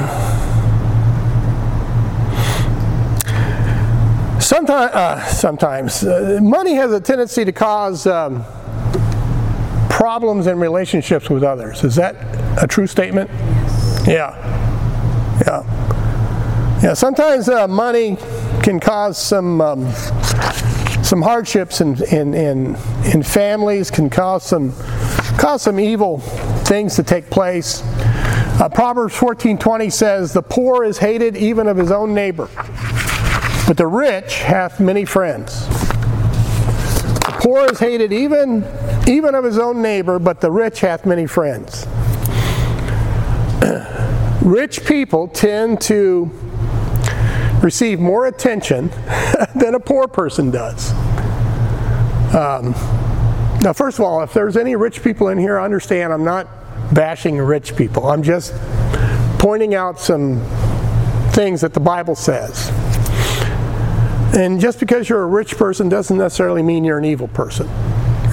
[4.40, 8.44] Sometimes, uh, sometimes uh, money has a tendency to cause um,
[10.00, 11.84] problems in relationships with others.
[11.84, 12.16] Is that
[12.58, 13.28] a true statement?
[14.08, 14.34] Yeah,
[15.46, 16.94] yeah, yeah.
[16.94, 18.16] Sometimes uh, money
[18.62, 19.92] can cause some um,
[21.02, 22.78] some hardships in, in in
[23.12, 23.90] in families.
[23.90, 24.72] Can cause some
[25.36, 26.20] cause some evil
[26.64, 27.82] things to take place.
[28.58, 32.48] Uh, Proverbs 14:20 says, "The poor is hated even of his own neighbor."
[33.66, 35.68] But the rich hath many friends.
[35.68, 38.64] The poor is hated even,
[39.08, 41.86] even of his own neighbor, but the rich hath many friends.
[44.42, 46.30] rich people tend to
[47.62, 48.88] receive more attention
[49.54, 50.92] than a poor person does.
[52.34, 52.72] Um,
[53.62, 56.48] now, first of all, if there's any rich people in here, understand I'm not
[56.94, 58.08] bashing rich people.
[58.08, 58.54] I'm just
[59.38, 60.40] pointing out some
[61.32, 62.70] things that the Bible says.
[64.34, 67.68] And just because you're a rich person doesn't necessarily mean you're an evil person.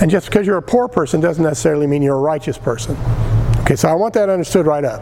[0.02, 2.96] And just because you're a poor person doesn't necessarily mean you're a righteous person.
[3.62, 5.02] Okay, so I want that understood right up.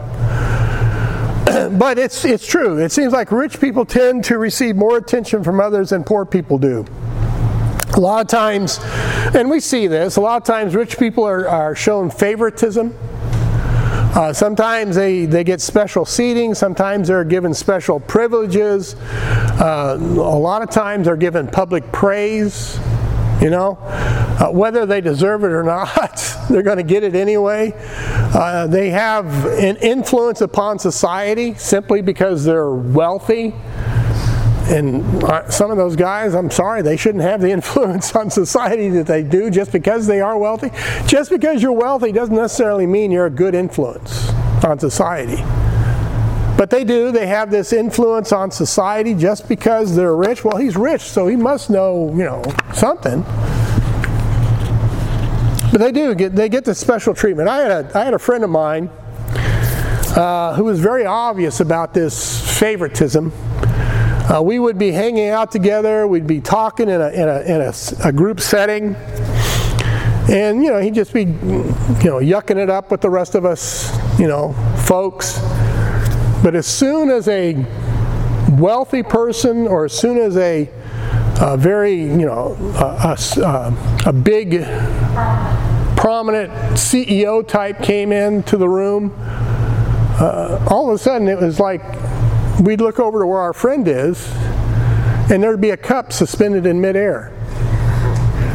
[1.78, 2.78] but it's, it's true.
[2.78, 6.58] It seems like rich people tend to receive more attention from others than poor people
[6.58, 6.84] do.
[7.94, 8.80] A lot of times,
[9.34, 12.94] and we see this, a lot of times rich people are, are shown favoritism
[14.16, 18.94] uh, sometimes they, they get special seating, sometimes they're given special privileges,
[19.60, 22.78] uh, a lot of times they're given public praise.
[23.42, 23.76] You know,
[24.38, 27.72] uh, whether they deserve it or not, they're going to get it anyway.
[27.76, 33.54] Uh, they have an influence upon society simply because they're wealthy
[34.68, 35.22] and
[35.52, 39.22] some of those guys, I'm sorry, they shouldn't have the influence on society that they
[39.22, 40.70] do just because they are wealthy.
[41.06, 44.30] Just because you're wealthy doesn't necessarily mean you're a good influence
[44.64, 45.42] on society.
[46.56, 50.42] But they do, they have this influence on society just because they're rich.
[50.42, 53.24] Well, he's rich, so he must know, you know, something.
[55.72, 57.48] But they do get they get this special treatment.
[57.48, 58.88] I had a I had a friend of mine
[60.16, 63.32] uh, who was very obvious about this favoritism
[64.28, 66.08] uh, we would be hanging out together.
[66.08, 68.96] We'd be talking in a, in a, in a, a group setting.
[70.28, 73.44] And, you know, he'd just be, you know, yucking it up with the rest of
[73.44, 74.52] us, you know,
[74.84, 75.38] folks.
[76.42, 77.54] But as soon as a
[78.58, 80.68] wealthy person or as soon as a,
[81.40, 84.62] a very, you know, a, a, a big
[85.96, 89.12] prominent CEO type came into the room,
[90.18, 91.82] uh, all of a sudden it was like
[92.60, 94.30] we'd look over to where our friend is,
[95.30, 97.32] and there'd be a cup suspended in midair.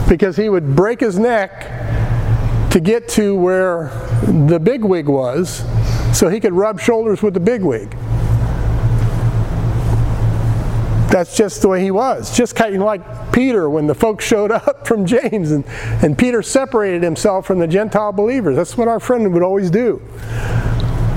[0.08, 3.90] Because he would break his neck to get to where
[4.24, 5.64] the bigwig was
[6.18, 7.96] so he could rub shoulders with the bigwig.
[11.12, 12.36] That's just the way he was.
[12.36, 15.66] Just kind of like Peter when the folks showed up from James and,
[16.02, 18.56] and Peter separated himself from the Gentile believers.
[18.56, 20.02] That's what our friend would always do.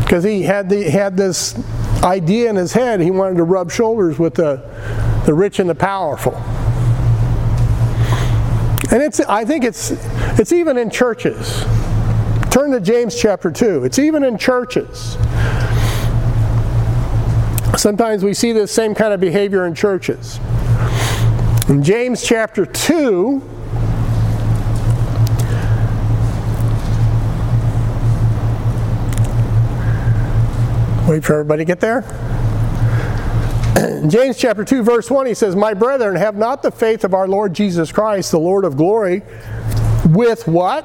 [0.01, 1.55] Because he had, the, had this
[2.03, 4.57] idea in his head, he wanted to rub shoulders with the,
[5.27, 6.35] the rich and the powerful.
[8.93, 9.93] And it's, I think it's,
[10.39, 11.65] it's even in churches.
[12.51, 13.85] Turn to James chapter 2.
[13.85, 15.17] It's even in churches.
[17.77, 20.39] Sometimes we see this same kind of behavior in churches.
[21.68, 23.39] In James chapter 2,
[31.09, 32.05] wait for everybody to get there.
[33.77, 37.12] In James chapter 2, verse 1, he says, My brethren, have not the faith of
[37.12, 39.22] our Lord Jesus Christ, the Lord of glory,
[40.11, 40.85] with what?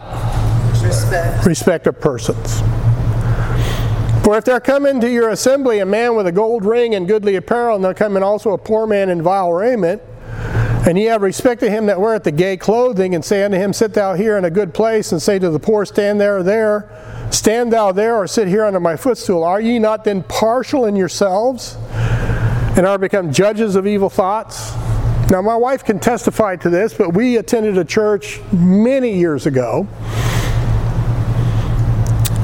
[0.82, 1.46] Respect.
[1.46, 2.62] Respect of persons.
[4.24, 7.36] For if there come into your assembly a man with a gold ring and goodly
[7.36, 10.02] apparel, and there come in also a poor man in vile raiment,
[10.86, 13.74] and ye have respect to him that weareth the gay clothing, and say unto him,
[13.74, 16.44] Sit thou here in a good place, and say to the poor, Stand there or
[16.44, 16.90] there,
[17.32, 20.96] stand thou there, or sit here under my footstool, are ye not then partial in
[20.96, 21.78] yourselves,
[22.78, 24.74] and are become judges of evil thoughts?
[25.32, 29.88] Now, my wife can testify to this, but we attended a church many years ago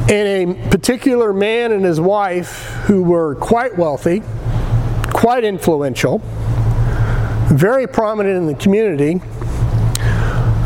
[0.07, 4.21] and a particular man and his wife who were quite wealthy,
[5.07, 6.21] quite influential,
[7.47, 9.19] very prominent in the community.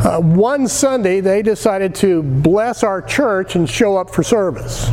[0.04, 4.88] Uh, one Sunday, they decided to bless our church and show up for service.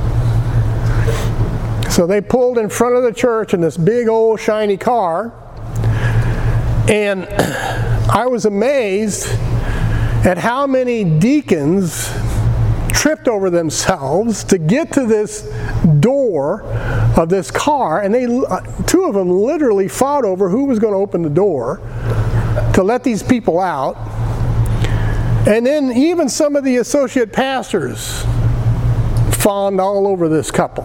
[1.92, 5.32] So they pulled in front of the church in this big old shiny car,
[6.88, 7.26] and
[8.08, 9.26] I was amazed
[10.24, 12.08] at how many deacons
[12.96, 15.42] tripped over themselves to get to this
[16.00, 16.62] door
[17.16, 20.94] of this car, and they uh, two of them literally fought over who was going
[20.94, 21.80] to open the door
[22.74, 23.96] to let these people out.
[25.46, 28.24] And then even some of the associate pastors
[29.36, 30.84] fawned all over this couple.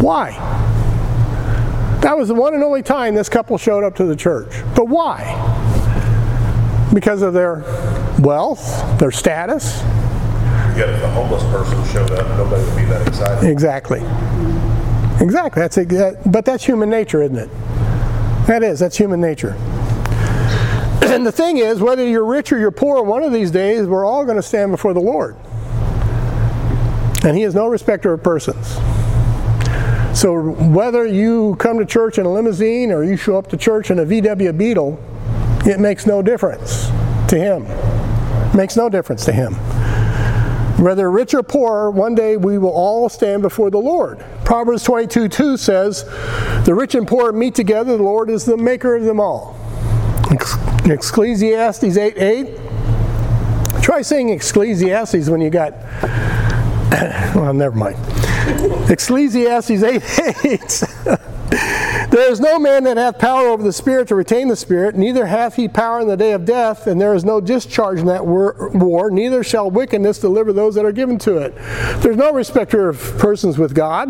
[0.00, 0.32] Why?
[2.00, 4.62] That was the one and only time this couple showed up to the church.
[4.74, 5.24] But why?
[6.92, 7.62] Because of their
[8.20, 9.80] wealth, their status.
[10.76, 13.48] Yet if a homeless person showed up, nobody would be that excited.
[13.48, 14.00] Exactly.
[15.20, 15.62] Exactly.
[15.62, 17.50] That's a, but that's human nature, isn't it?
[18.46, 18.78] That is.
[18.78, 19.56] That's human nature.
[21.06, 24.04] And the thing is, whether you're rich or you're poor, one of these days we're
[24.04, 25.36] all going to stand before the Lord.
[27.24, 28.74] And He is no respecter of persons.
[30.18, 33.90] So whether you come to church in a limousine or you show up to church
[33.90, 34.98] in a VW Beetle,
[35.64, 36.86] it makes no difference
[37.28, 37.66] to Him.
[38.54, 39.54] Makes no difference to Him.
[40.82, 44.22] Whether rich or poor, one day we will all stand before the Lord.
[44.44, 46.04] Proverbs 22 2 says,
[46.66, 49.58] The rich and poor meet together, the Lord is the maker of them all.
[50.84, 52.60] Ecclesiastes 8 8.
[53.82, 55.72] Try saying Ecclesiastes when you got.
[57.34, 57.96] well, never mind.
[58.90, 60.02] Ecclesiastes 8
[60.44, 60.82] 8.
[62.16, 65.26] There is no man that hath power over the Spirit to retain the Spirit, neither
[65.26, 68.24] hath he power in the day of death, and there is no discharge in that
[68.24, 71.54] war, neither shall wickedness deliver those that are given to it.
[72.00, 74.08] There's no respecter of persons with God,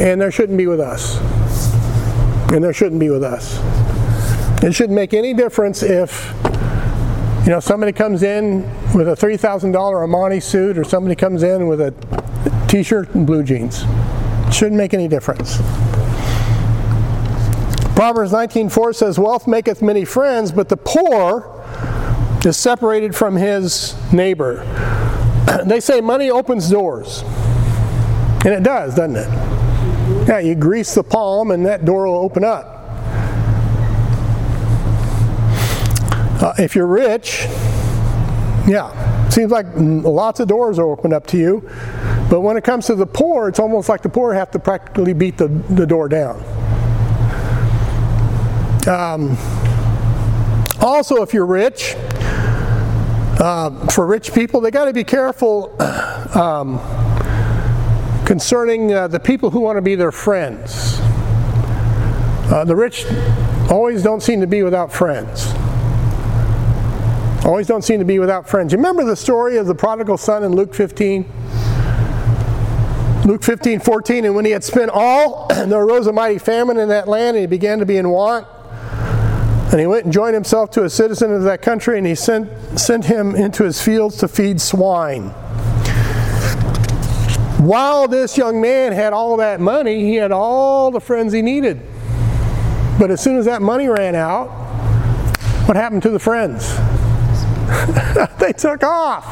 [0.00, 1.18] and there shouldn't be with us.
[2.52, 3.58] And there shouldn't be with us.
[4.62, 6.32] It shouldn't make any difference if
[7.42, 8.62] you know somebody comes in
[8.94, 11.92] with a $3,000 Armani suit or somebody comes in with a
[12.68, 13.84] t-shirt and blue jeans.
[14.52, 15.58] Shouldn't make any difference.
[17.94, 21.44] Proverbs 19:4 says, "Wealth maketh many friends, but the poor
[22.44, 24.64] is separated from his neighbor."
[25.64, 27.24] they say money opens doors.
[28.44, 29.28] And it does, doesn't it?
[30.28, 32.76] Yeah, you grease the palm and that door will open up.
[36.40, 37.46] Uh, if you're rich,
[38.68, 38.92] yeah,
[39.32, 41.68] seems like lots of doors are open up to you.
[42.30, 45.12] But when it comes to the poor, it's almost like the poor have to practically
[45.12, 46.42] beat the, the door down.
[48.86, 49.36] Um,
[50.80, 51.94] also, if you're rich,
[53.40, 55.74] uh, for rich people, they got to be careful
[56.34, 56.78] um,
[58.24, 60.98] concerning uh, the people who want to be their friends.
[62.50, 63.04] Uh, the rich
[63.70, 65.52] always don't seem to be without friends.
[67.48, 68.74] Always don't seem to be without friends.
[68.74, 71.24] You remember the story of the prodigal son in Luke 15?
[73.24, 76.90] Luke 15, 14, and when he had spent all, there arose a mighty famine in
[76.90, 78.46] that land, and he began to be in want.
[79.72, 82.78] And he went and joined himself to a citizen of that country, and he sent,
[82.78, 85.30] sent him into his fields to feed swine.
[87.60, 91.80] While this young man had all that money, he had all the friends he needed.
[92.98, 94.48] But as soon as that money ran out,
[95.66, 96.78] what happened to the friends?
[98.38, 99.24] they took off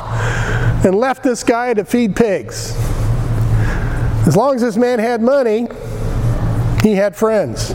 [0.85, 2.75] and left this guy to feed pigs.
[4.27, 5.69] As long as this man had money,
[6.83, 7.71] he had friends.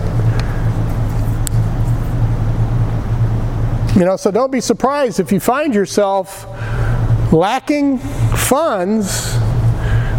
[3.96, 6.46] You know, so don't be surprised if you find yourself
[7.34, 9.34] lacking funds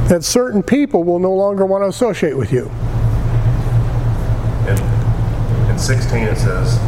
[0.09, 2.70] that certain people will no longer want to associate with you.
[4.68, 4.78] In,
[5.70, 6.78] in 16 it says,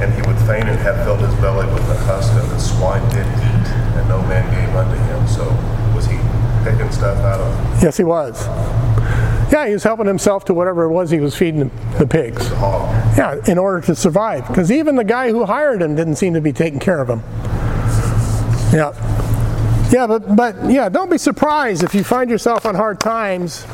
[0.00, 3.02] And he would fain and have filled his belly with the husk that the swine
[3.10, 3.66] did eat,
[3.96, 5.26] and no man gave unto him.
[5.26, 5.44] So
[5.94, 6.18] was he
[6.64, 8.46] picking stuff out of Yes, he was.
[9.52, 12.50] Yeah, he was helping himself to whatever it was he was feeding the pigs.
[12.50, 14.46] Yeah, in order to survive.
[14.48, 17.22] Because even the guy who hired him didn't seem to be taking care of him.
[18.72, 18.92] Yeah.
[19.92, 23.64] Yeah, but, but yeah, don't be surprised if you find yourself on hard times,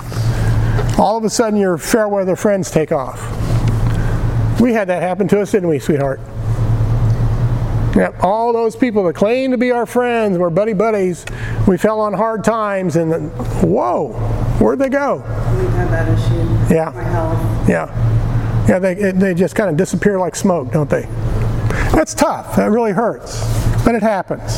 [0.99, 3.19] all of a sudden your fair weather friends take off.
[4.63, 6.21] We had that happen to us, didn't we, sweetheart?
[7.97, 11.27] Yeah, all those people that claim to be our friends, we're buddy buddies,
[11.69, 13.29] we fell on hard times and then,
[13.69, 14.13] whoa,
[14.61, 15.17] where'd they go?
[15.17, 16.75] We've had that issue.
[16.75, 17.67] Yeah.
[17.69, 18.67] Yeah.
[18.69, 21.03] Yeah, they, it- they just kind of disappear like smoke, don't they?
[21.93, 22.57] That's tough.
[22.57, 23.41] That really hurts.
[23.85, 24.57] But it happens.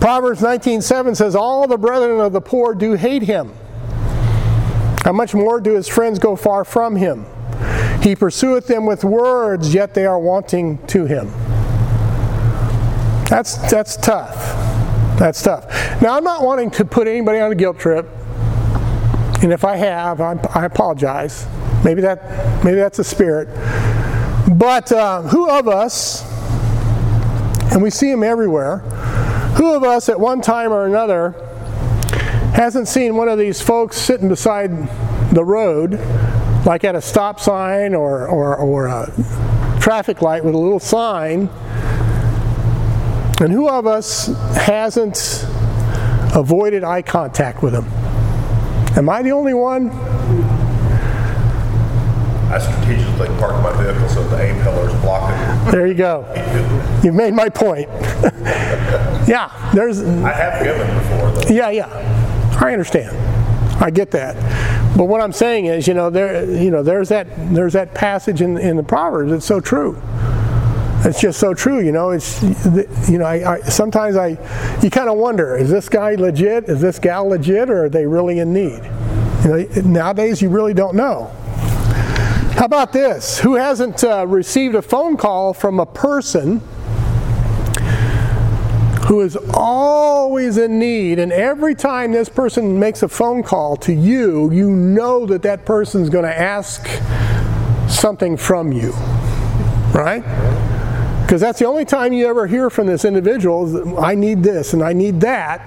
[0.00, 3.52] Proverbs 19:7 says, All the brethren of the poor do hate him.
[5.04, 7.24] How much more do his friends go far from him?
[8.06, 11.26] He pursueth them with words, yet they are wanting to him.
[13.28, 14.36] That's, that's tough.
[15.18, 15.68] That's tough.
[16.00, 18.06] Now, I'm not wanting to put anybody on a guilt trip.
[19.42, 21.48] And if I have, I, I apologize.
[21.84, 23.48] Maybe that, maybe that's a spirit.
[24.56, 26.22] But uh, who of us,
[27.72, 28.78] and we see them everywhere,
[29.56, 31.32] who of us at one time or another
[32.54, 34.70] hasn't seen one of these folks sitting beside
[35.32, 35.98] the road,
[36.66, 39.06] like at a stop sign or, or, or a
[39.80, 41.48] traffic light with a little sign?
[43.40, 45.46] And who of us hasn't
[46.34, 47.84] avoided eye contact with them?
[48.96, 49.90] Am I the only one?
[52.48, 55.70] I strategically parked my vehicle so the A pillars block it.
[55.70, 56.24] There you go.
[57.04, 57.88] You've made my point.
[59.28, 61.54] yeah, there's I have given before though.
[61.54, 62.58] yeah, yeah.
[62.60, 63.14] I understand.
[63.82, 64.36] I get that.
[64.96, 68.40] But what I'm saying is, you know, there you know, there's that there's that passage
[68.40, 69.30] in in the Proverbs.
[69.30, 70.00] It's so true.
[71.04, 72.10] It's just so true, you know.
[72.10, 72.42] It's
[73.08, 74.28] you know, I, I sometimes I
[74.82, 76.64] you kind of wonder, is this guy legit?
[76.64, 78.82] Is this gal legit or are they really in need?
[79.44, 81.30] You know, nowadays you really don't know.
[82.56, 83.38] How about this?
[83.38, 86.62] Who hasn't uh, received a phone call from a person
[89.06, 93.92] who is always in need, and every time this person makes a phone call to
[93.92, 96.88] you, you know that that person's going to ask
[97.88, 98.90] something from you,
[99.94, 100.24] right?
[101.22, 104.72] Because that's the only time you ever hear from this individual is, I need this
[104.72, 105.60] and I need that.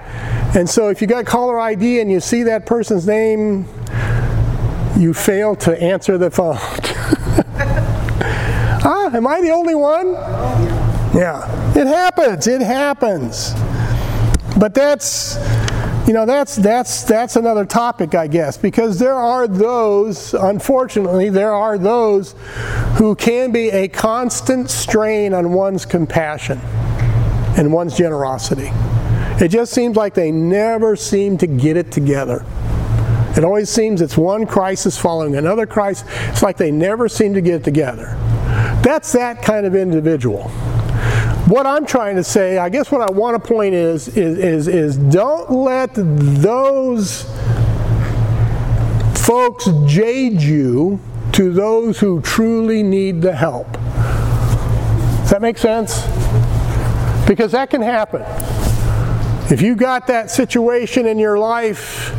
[0.54, 3.66] And so if you got caller ID and you see that person's name,
[4.98, 6.56] you fail to answer the phone.
[8.84, 10.12] ah, am I the only one?
[11.14, 12.46] Yeah, it happens.
[12.46, 13.52] It happens.
[14.58, 15.36] But that's,
[16.06, 21.54] you know, that's that's that's another topic, I guess, because there are those, unfortunately, there
[21.54, 22.34] are those
[22.96, 26.58] who can be a constant strain on one's compassion
[27.56, 28.70] and one's generosity.
[29.42, 32.44] It just seems like they never seem to get it together.
[33.36, 36.06] It always seems it's one crisis following another crisis.
[36.28, 38.16] It's like they never seem to get it together.
[38.82, 40.50] That's that kind of individual.
[41.50, 44.68] What I'm trying to say, I guess what I want to point is, is, is,
[44.68, 47.24] is don't let those
[49.16, 51.00] folks jade you
[51.32, 53.66] to those who truly need the help.
[53.72, 56.02] Does that make sense?
[57.26, 58.22] Because that can happen.
[59.52, 62.12] If you got that situation in your life,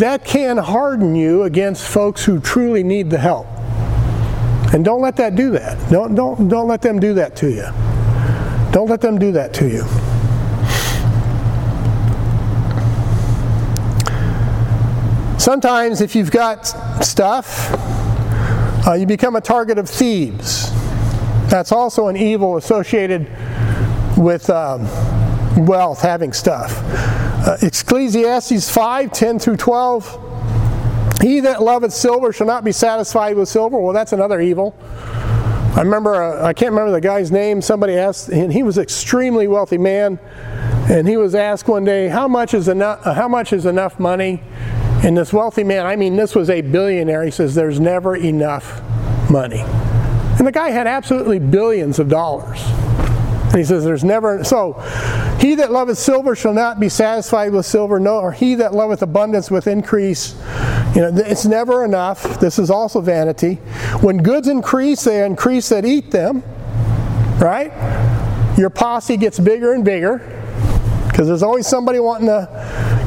[0.00, 3.46] that can harden you against folks who truly need the help.
[4.74, 5.92] And don't let that do that.
[5.92, 7.93] Don't, don't, don't let them do that to you.
[8.74, 9.84] Don't let them do that to you.
[15.38, 16.66] Sometimes, if you've got
[17.04, 17.70] stuff,
[18.84, 20.72] uh, you become a target of thieves.
[21.48, 23.28] That's also an evil associated
[24.16, 24.88] with um,
[25.64, 26.72] wealth, having stuff.
[27.46, 31.20] Uh, Ecclesiastes 5 10 through 12.
[31.22, 33.78] He that loveth silver shall not be satisfied with silver.
[33.78, 34.76] Well, that's another evil.
[35.74, 37.60] I remember, uh, I can't remember the guy's name.
[37.60, 40.20] Somebody asked, and he was an extremely wealthy man,
[40.88, 43.02] and he was asked one day, "How much is enough?
[43.02, 44.40] How much is enough money?"
[45.02, 47.24] And this wealthy man, I mean, this was a billionaire.
[47.24, 48.82] He says, "There's never enough
[49.28, 49.64] money,"
[50.38, 52.62] and the guy had absolutely billions of dollars.
[53.54, 54.72] He says, There's never, so
[55.40, 59.50] he that loveth silver shall not be satisfied with silver, nor he that loveth abundance
[59.50, 60.34] with increase.
[60.94, 62.40] You know, it's never enough.
[62.40, 63.56] This is also vanity.
[64.00, 66.42] When goods increase, they increase that eat them,
[67.40, 67.72] right?
[68.56, 70.18] Your posse gets bigger and bigger
[71.08, 72.48] because there's always somebody wanting to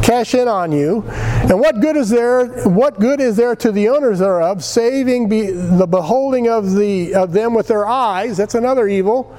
[0.01, 1.03] cash in on you.
[1.09, 2.47] And what good is there?
[2.63, 7.33] What good is there to the owners thereof, saving be, the beholding of the of
[7.33, 8.37] them with their eyes?
[8.37, 9.35] That's another evil.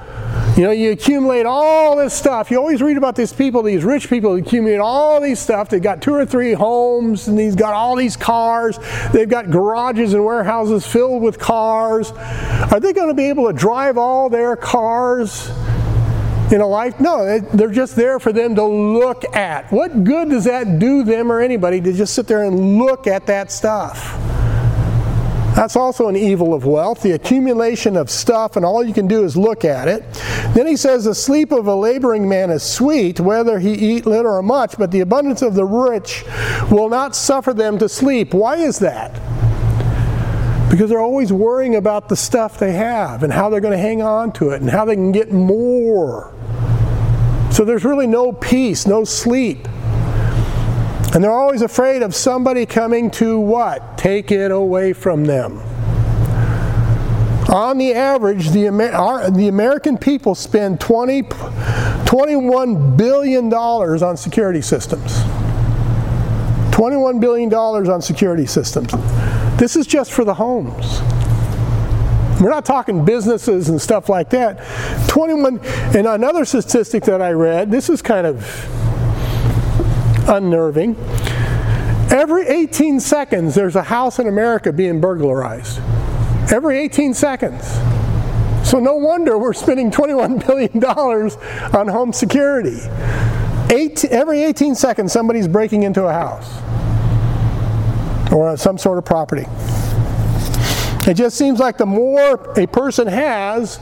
[0.59, 2.51] You know, you accumulate all this stuff.
[2.51, 5.69] You always read about these people, these rich people who accumulate all these stuff.
[5.69, 8.77] They've got two or three homes and they've got all these cars.
[9.13, 12.11] They've got garages and warehouses filled with cars.
[12.11, 15.47] Are they going to be able to drive all their cars
[16.51, 16.99] in a life?
[16.99, 19.71] No, they're just there for them to look at.
[19.71, 23.27] What good does that do them or anybody to just sit there and look at
[23.27, 24.38] that stuff?
[25.55, 29.23] That's also an evil of wealth, the accumulation of stuff, and all you can do
[29.23, 30.03] is look at it.
[30.53, 34.31] Then he says, The sleep of a laboring man is sweet, whether he eat little
[34.31, 36.23] or much, but the abundance of the rich
[36.71, 38.33] will not suffer them to sleep.
[38.33, 39.13] Why is that?
[40.69, 44.01] Because they're always worrying about the stuff they have and how they're going to hang
[44.01, 46.33] on to it and how they can get more.
[47.51, 49.67] So there's really no peace, no sleep.
[51.13, 53.97] And they're always afraid of somebody coming to what?
[53.97, 55.59] Take it away from them.
[57.49, 64.61] On the average, the, Amer- our, the American people spend 20, $21 billion on security
[64.61, 65.17] systems.
[66.69, 68.91] $21 billion on security systems.
[69.57, 71.01] This is just for the homes.
[72.39, 74.59] We're not talking businesses and stuff like that.
[75.09, 75.59] 21,
[75.97, 78.45] and another statistic that I read, this is kind of
[80.29, 80.95] unnerving.
[82.11, 85.79] Every 18 seconds, there's a house in America being burglarized.
[86.51, 87.67] Every 18 seconds.
[88.67, 90.83] So no wonder we're spending $21 billion
[91.75, 92.79] on home security.
[93.71, 96.61] Eight, every 18 seconds, somebody's breaking into a house
[98.31, 99.45] or some sort of property.
[101.09, 103.79] It just seems like the more a person has,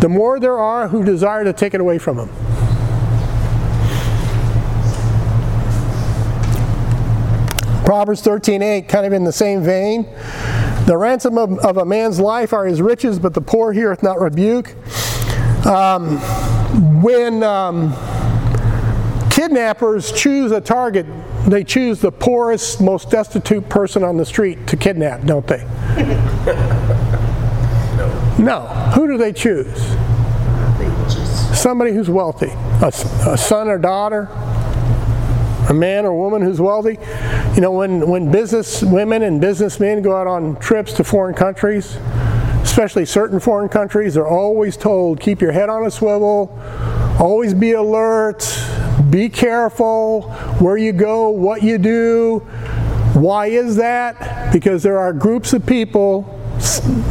[0.00, 2.45] the more there are who desire to take it away from them.
[7.86, 10.08] Proverbs 13:8, kind of in the same vein.
[10.86, 14.20] The ransom of, of, a man's life are his riches, but the poor heareth not
[14.20, 14.74] rebuke.
[15.64, 16.18] Um,
[17.00, 17.92] when um,
[19.30, 21.06] kidnappers choose a target,
[21.46, 25.62] they choose the poorest, most destitute person on the street to kidnap, don't they?
[27.96, 28.36] no.
[28.38, 28.60] No.
[28.96, 29.80] Who do they choose?
[31.56, 32.50] Somebody who's wealthy,
[32.82, 32.92] a,
[33.28, 34.28] a son or daughter,
[35.68, 36.98] a man or woman who's wealthy.
[37.54, 41.96] You know, when, when business women and businessmen go out on trips to foreign countries,
[42.62, 46.56] especially certain foreign countries, they're always told keep your head on a swivel,
[47.18, 48.44] always be alert,
[49.10, 52.38] be careful where you go, what you do.
[53.14, 54.52] Why is that?
[54.52, 56.32] Because there are groups of people,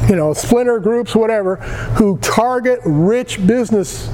[0.07, 1.55] you know, splinter groups, whatever,
[1.97, 4.07] who target rich business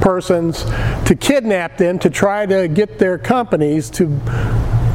[0.00, 0.64] persons
[1.06, 4.06] to kidnap them to try to get their companies to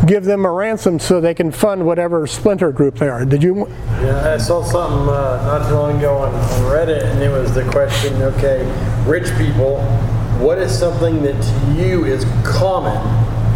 [0.05, 3.25] give them a ransom so they can fund whatever splinter group they are.
[3.25, 3.67] Did you?
[4.01, 7.53] Yeah, I saw something uh, not too long ago on, on Reddit, and it was
[7.53, 8.63] the question: Okay,
[9.05, 9.81] rich people,
[10.39, 12.97] what is something that to you is common,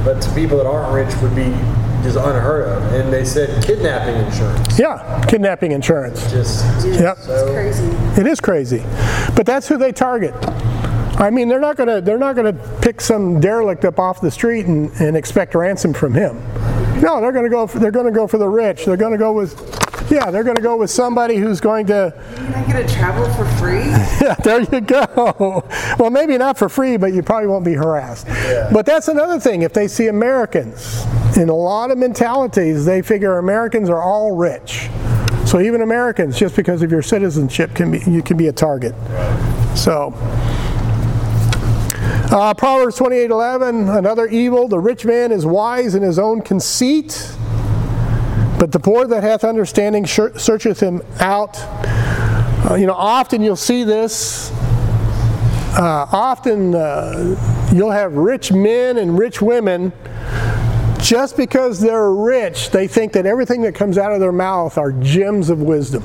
[0.04, 1.50] but to people that aren't rich would be
[2.04, 2.94] just unheard of?
[2.94, 4.80] And they said kidnapping insurance.
[4.80, 6.30] Yeah, kidnapping insurance.
[6.32, 7.18] Just yep.
[7.20, 8.22] It's crazy.
[8.22, 8.84] It is crazy,
[9.36, 10.34] but that's who they target.
[11.18, 14.66] I mean, they're not gonna they're not gonna pick some derelict up off the street
[14.66, 16.36] and, and expect ransom from him.
[17.02, 18.86] No, they're gonna go for, they're gonna go for the rich.
[18.86, 19.54] They're gonna go with
[20.12, 22.14] Yeah, they're going to go with somebody who's going to.
[22.36, 23.80] Can I get to travel for free?
[24.26, 25.64] Yeah, there you go.
[26.00, 28.28] Well, maybe not for free, but you probably won't be harassed.
[28.28, 28.70] Yeah.
[28.72, 29.62] But that's another thing.
[29.62, 31.06] If they see Americans,
[31.38, 34.90] in a lot of mentalities, they figure Americans are all rich.
[35.46, 38.94] So even Americans, just because of your citizenship, can be you can be a target.
[39.76, 40.14] So.
[42.32, 47.32] Uh, Proverbs 28:11, another evil, the rich man is wise in his own conceit,
[48.60, 51.56] but the poor that hath understanding sear- searcheth him out.
[52.68, 54.52] Uh, you know, often you'll see this.
[55.78, 59.94] Uh, often uh, you'll have rich men and rich women.
[61.00, 64.92] Just because they're rich, they think that everything that comes out of their mouth are
[64.92, 66.04] gems of wisdom.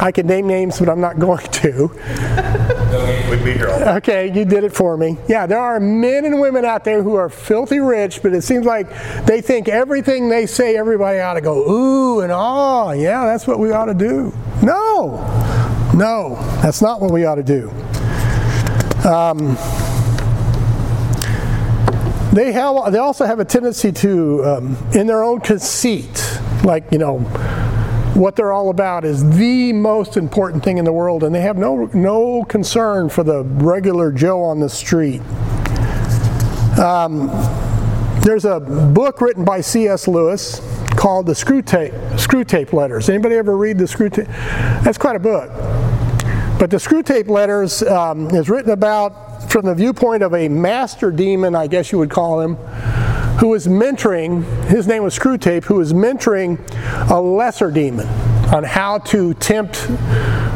[0.00, 2.77] I could name names, but I'm not going to.
[3.30, 3.90] We'd be here all day.
[3.96, 5.16] Okay, you did it for me.
[5.28, 8.66] Yeah, there are men and women out there who are filthy rich, but it seems
[8.66, 8.88] like
[9.24, 13.58] they think everything they say, everybody ought to go, ooh and ah, yeah, that's what
[13.58, 14.32] we ought to do.
[14.62, 15.16] No,
[15.94, 17.70] no, that's not what we ought to do.
[19.08, 19.56] Um,
[22.34, 26.98] they have, they also have a tendency to, um, in their own conceit, like you
[26.98, 27.18] know,
[28.18, 31.56] what they're all about is the most important thing in the world, and they have
[31.56, 35.20] no no concern for the regular Joe on the street.
[36.78, 37.28] Um,
[38.22, 40.08] there's a book written by C.S.
[40.08, 40.60] Lewis
[40.96, 43.08] called the Screwtape Screw Tape Letters.
[43.08, 44.26] Anybody ever read the Screwtape?
[44.82, 45.48] That's quite a book.
[46.58, 51.54] But the Screwtape Letters um, is written about from the viewpoint of a master demon,
[51.54, 52.56] I guess you would call him,
[53.38, 56.58] who was mentoring, his name was Screwtape, who was mentoring
[57.10, 58.06] a lesser demon
[58.52, 59.86] on how to tempt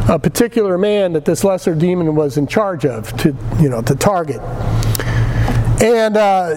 [0.08, 3.94] a particular man that this lesser demon was in charge of to, you know, to
[3.94, 4.40] target.
[5.80, 6.54] And uh,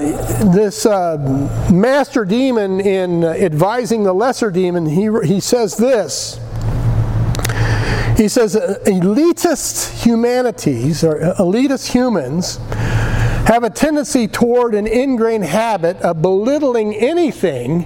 [0.53, 1.17] this uh,
[1.71, 6.39] master demon, in advising the lesser demon, he, he says this.
[8.17, 12.59] He says, elitist humanities, or elitist humans,
[13.45, 17.85] have a tendency toward an ingrained habit of belittling anything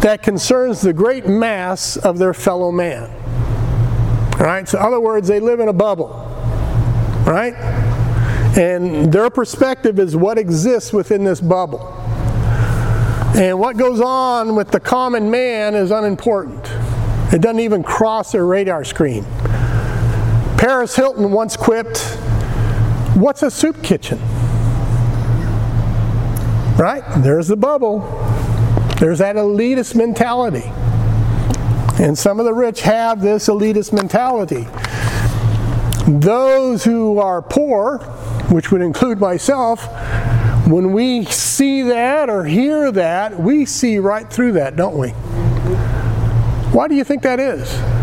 [0.00, 3.10] that concerns the great mass of their fellow man.
[4.34, 4.66] All right?
[4.66, 6.08] So, in other words, they live in a bubble.
[7.26, 7.54] Right?
[8.56, 11.92] And their perspective is what exists within this bubble.
[13.36, 16.66] And what goes on with the common man is unimportant.
[17.30, 19.24] It doesn't even cross their radar screen.
[20.56, 21.98] Paris Hilton once quipped,
[23.16, 24.18] What's a soup kitchen?
[26.78, 27.02] Right?
[27.22, 28.00] There's the bubble.
[29.00, 30.70] There's that elitist mentality.
[32.02, 34.66] And some of the rich have this elitist mentality.
[36.06, 37.98] Those who are poor,
[38.50, 39.86] which would include myself,
[40.66, 45.10] when we see that or hear that, we see right through that, don't we?
[46.72, 47.95] Why do you think that is?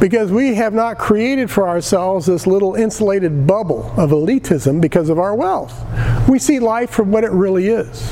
[0.00, 5.18] Because we have not created for ourselves this little insulated bubble of elitism because of
[5.18, 5.78] our wealth.
[6.26, 8.10] We see life for what it really is.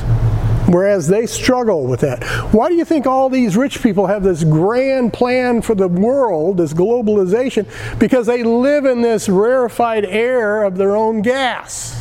[0.69, 2.23] Whereas they struggle with that.
[2.53, 6.59] Why do you think all these rich people have this grand plan for the world,
[6.59, 7.67] this globalization?
[7.99, 11.99] Because they live in this rarefied air of their own gas.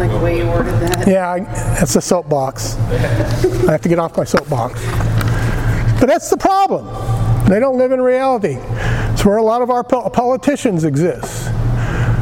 [0.00, 1.06] Like the way you ordered that.
[1.06, 2.74] Yeah, I, that's a soapbox.
[2.78, 4.82] I have to get off my soapbox.
[6.00, 6.86] But that's the problem.
[7.50, 8.56] They don't live in reality.
[9.12, 11.52] It's where a lot of our po- politicians exist.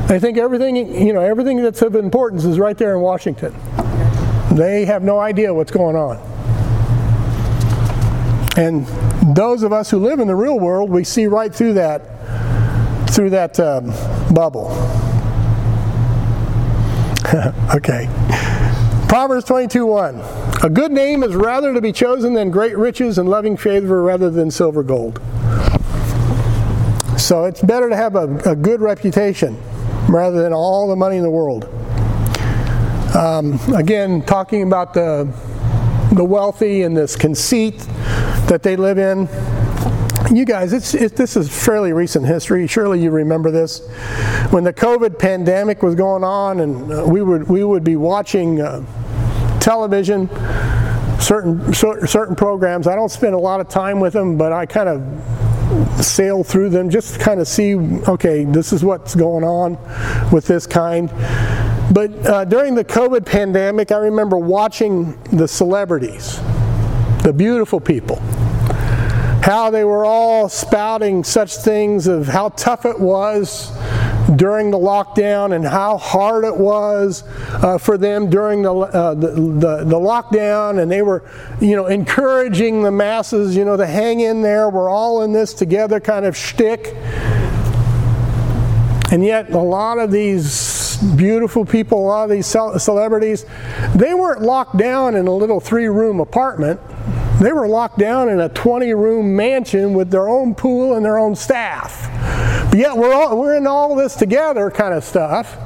[0.09, 3.55] They think everything, you know, everything that's of importance is right there in Washington.
[4.51, 6.17] They have no idea what's going on.
[8.57, 8.87] And
[9.37, 12.01] those of us who live in the real world, we see right through that,
[13.11, 13.93] through that um,
[14.35, 14.71] bubble.
[17.75, 18.09] okay.
[19.07, 20.21] Proverbs 22 1.
[20.63, 24.31] A good name is rather to be chosen than great riches and loving favor rather
[24.31, 25.21] than silver gold.
[27.19, 29.59] So it's better to have a, a good reputation
[30.09, 31.65] rather than all the money in the world.
[33.15, 35.31] Um, again, talking about the,
[36.15, 37.79] the wealthy and this conceit
[38.49, 39.27] that they live in.
[40.33, 42.67] You guys, it's, it, this is fairly recent history.
[42.67, 43.79] Surely you remember this.
[44.51, 48.61] When the COVID pandemic was going on, and uh, we would we would be watching
[48.61, 48.85] uh,
[49.59, 50.29] television,
[51.19, 52.87] certain cer- certain programs.
[52.87, 56.71] I don't spend a lot of time with them, but I kind of sail through
[56.71, 57.77] them just to kind of see.
[57.77, 59.79] Okay, this is what's going on
[60.31, 61.09] with this kind.
[61.91, 66.39] But uh, during the COVID pandemic, I remember watching the celebrities,
[67.23, 68.21] the beautiful people
[69.43, 73.71] how they were all spouting such things of how tough it was
[74.37, 77.25] during the lockdown and how hard it was
[77.63, 80.83] uh, for them during the, uh, the, the, the, lockdown.
[80.83, 81.25] And they were,
[81.61, 84.69] you know, encouraging the masses, you know, to hang in there.
[84.69, 86.95] We're all in this together kind of shtick.
[89.11, 93.47] And yet, a lot of these beautiful people, a lot of these celebrities,
[93.95, 96.79] they weren't locked down in a little three room apartment.
[97.41, 101.19] They were locked down in a 20 room mansion with their own pool and their
[101.19, 102.09] own staff.
[102.71, 105.57] But yet we're, all, we're in all this together kind of stuff.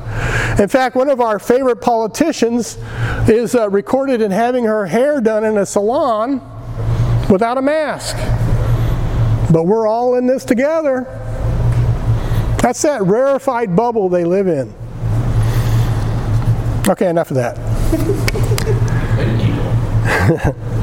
[0.60, 2.76] In fact, one of our favorite politicians
[3.26, 6.42] is uh, recorded in having her hair done in a salon
[7.30, 8.16] without a mask.
[9.50, 11.04] But we're all in this together.
[12.60, 14.74] That's that rarefied bubble they live in.
[16.86, 17.56] Okay, enough of that.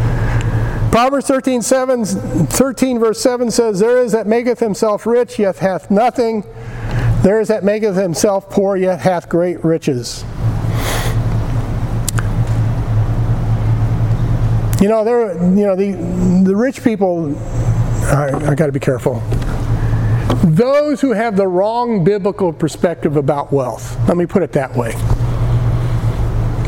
[0.91, 5.91] Proverbs 13, 7, 13, verse 7 says, There is that maketh himself rich, yet hath
[5.91, 6.43] nothing.
[7.21, 10.23] There is that maketh himself poor, yet hath great riches.
[14.81, 15.33] You know, there.
[15.33, 15.91] You know, the
[16.43, 17.37] the rich people.
[18.05, 19.19] I, I got to be careful.
[20.45, 23.97] Those who have the wrong biblical perspective about wealth.
[24.07, 24.93] Let me put it that way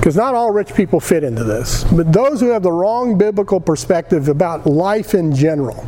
[0.01, 3.59] because not all rich people fit into this, but those who have the wrong biblical
[3.59, 5.79] perspective about life in general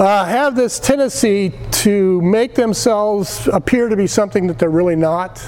[0.00, 5.44] uh, have this tendency to make themselves appear to be something that they're really not.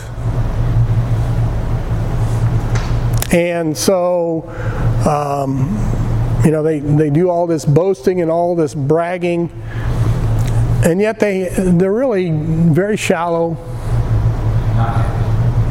[3.32, 4.47] And so,
[5.09, 5.70] um,
[6.45, 9.51] you know, they, they do all this boasting and all this bragging,
[10.85, 13.53] and yet they, they're really very shallow,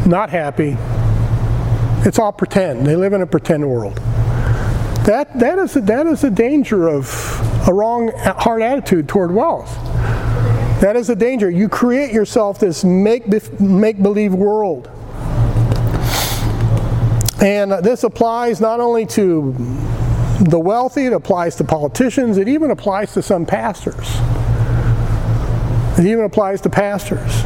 [0.08, 0.76] not happy
[2.06, 2.86] it's all pretend.
[2.86, 3.96] They live in a pretend world.
[5.06, 7.08] That, that, is, a, that is a danger of
[7.68, 9.74] a wrong, hard attitude toward wealth.
[10.82, 11.50] That is a danger.
[11.50, 13.28] You create yourself this make,
[13.60, 14.90] make believe world.
[17.42, 19.54] And this applies not only to
[20.40, 24.08] the wealthy, it applies to politicians, it even applies to some pastors.
[26.00, 27.44] It even applies to pastors.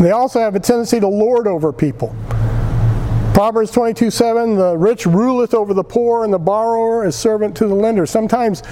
[0.00, 2.14] They also have a tendency to lord over people.
[3.34, 7.66] Proverbs 22 7, the rich ruleth over the poor, and the borrower is servant to
[7.66, 8.06] the lender.
[8.06, 8.62] Sometimes,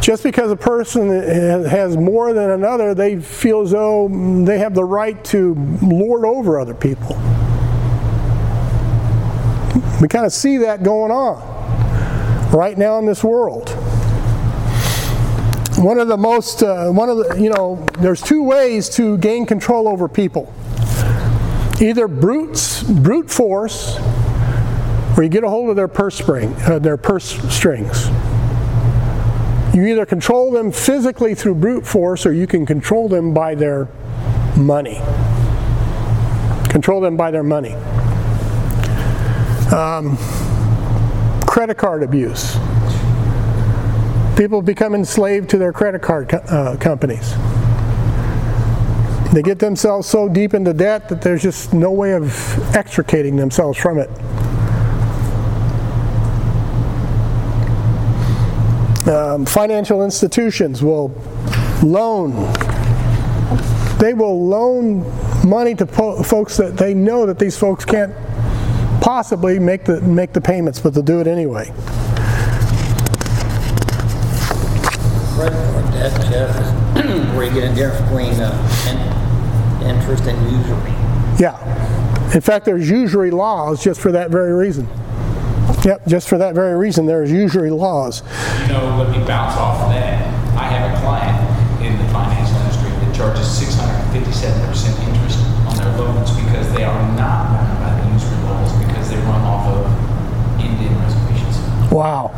[0.00, 4.08] just because a person has more than another, they feel as though
[4.44, 7.16] they have the right to lord over other people.
[10.00, 13.68] We kind of see that going on right now in this world.
[15.78, 19.44] One of the most, uh, one of the, you know, there's two ways to gain
[19.44, 20.52] control over people
[21.80, 23.98] either brute, brute force
[25.16, 28.08] or you get a hold of their purse spring, uh, their purse strings.
[29.74, 33.88] You either control them physically through brute force or you can control them by their
[34.56, 35.00] money.
[36.70, 37.74] Control them by their money.
[39.72, 40.16] Um,
[41.46, 42.56] credit card abuse.
[44.36, 47.34] People become enslaved to their credit card co- uh, companies.
[49.32, 53.78] They get themselves so deep into debt that there's just no way of extricating themselves
[53.78, 54.08] from it.
[59.08, 61.08] Um, financial institutions will
[61.82, 62.52] loan.
[63.98, 65.04] They will loan
[65.46, 68.12] money to po- folks that they know that these folks can't
[69.00, 71.72] possibly make the make the payments, but they'll do it anyway.
[75.92, 76.56] Debt, Jeff,
[77.36, 79.15] where you get a difference between uh,
[79.88, 80.92] interest and usury.
[81.38, 81.56] Yeah.
[82.34, 84.88] In fact, there's usury laws just for that very reason.
[85.84, 88.22] Yep, just for that very reason, there's usury laws.
[88.66, 90.18] You know, let me bounce off of that.
[90.58, 91.38] I have a client
[91.78, 94.18] in the financial industry that charges 657%
[95.06, 99.16] interest on their loans because they are not bound by the usury laws because they
[99.30, 99.86] run off of
[100.58, 101.62] Indian reservations.
[101.92, 102.34] Wow.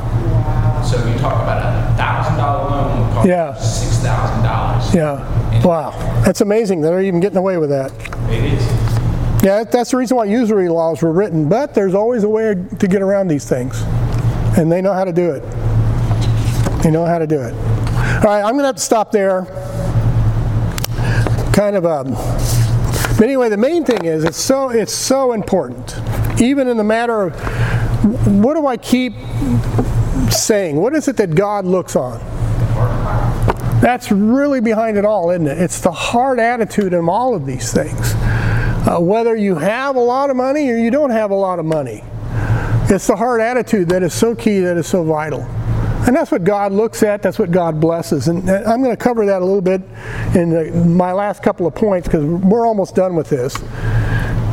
[0.85, 2.18] So you talk about a thousand dollar loan will
[3.19, 3.55] cost yeah.
[3.55, 4.95] six thousand dollars.
[4.95, 5.63] Yeah.
[5.65, 5.91] Wow.
[6.25, 6.81] That's amazing.
[6.83, 7.93] That they're even getting away with that.
[8.31, 8.89] It is.
[9.43, 11.49] Yeah, that's the reason why usury laws were written.
[11.49, 13.81] But there's always a way to get around these things,
[14.59, 15.43] and they know how to do it.
[16.83, 17.55] They know how to do it.
[17.55, 19.45] All right, I'm going to have to stop there.
[21.53, 22.13] Kind of um.
[23.17, 25.97] But anyway, the main thing is it's so it's so important,
[26.41, 27.35] even in the matter of
[28.27, 29.15] what do I keep
[30.31, 30.77] saying?
[30.77, 32.21] What is it that God looks on?
[33.81, 35.59] That's really behind it all, isn't it?
[35.59, 38.13] It's the hard attitude in all of these things.
[38.15, 41.65] Uh, whether you have a lot of money or you don't have a lot of
[41.65, 42.03] money,
[42.91, 45.43] it's the hard attitude that is so key, that is so vital.
[46.07, 48.29] And that's what God looks at, that's what God blesses.
[48.29, 49.83] And I'm going to cover that a little bit
[50.35, 53.57] in the, my last couple of points because we're almost done with this.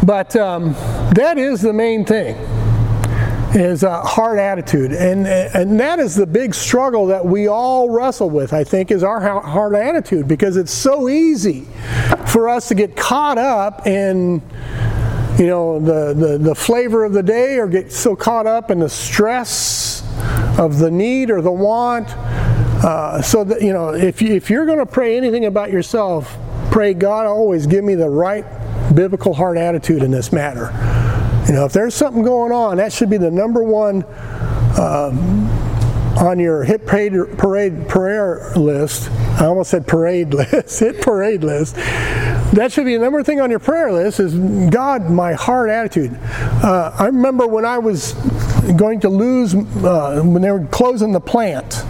[0.03, 0.73] But um,
[1.15, 2.35] that is the main thing
[3.53, 4.91] is a hard attitude.
[4.91, 9.03] And and that is the big struggle that we all wrestle with i think is
[9.03, 10.27] our hard attitude.
[10.27, 11.65] Because it's so easy
[12.27, 14.41] for us to get caught up in
[15.37, 18.79] you know the, the, the flavor of the day or get so caught up in
[18.79, 20.01] the stress
[20.57, 22.09] of the need or the want.
[22.83, 26.37] Uh, so that you know if, you, if you're going to pray anything about yourself
[26.71, 28.45] pray god always give me the right
[28.93, 30.71] biblical heart attitude in this matter
[31.47, 34.03] you know, if there's something going on, that should be the number one
[34.79, 35.47] um,
[36.17, 39.11] on your hit parade, parade prayer list.
[39.11, 41.75] I almost said parade list, hit parade list.
[42.55, 44.33] That should be the number thing on your prayer list is
[44.69, 46.17] God, my heart attitude.
[46.23, 48.13] Uh, I remember when I was
[48.75, 51.81] going to lose, uh, when they were closing the plant,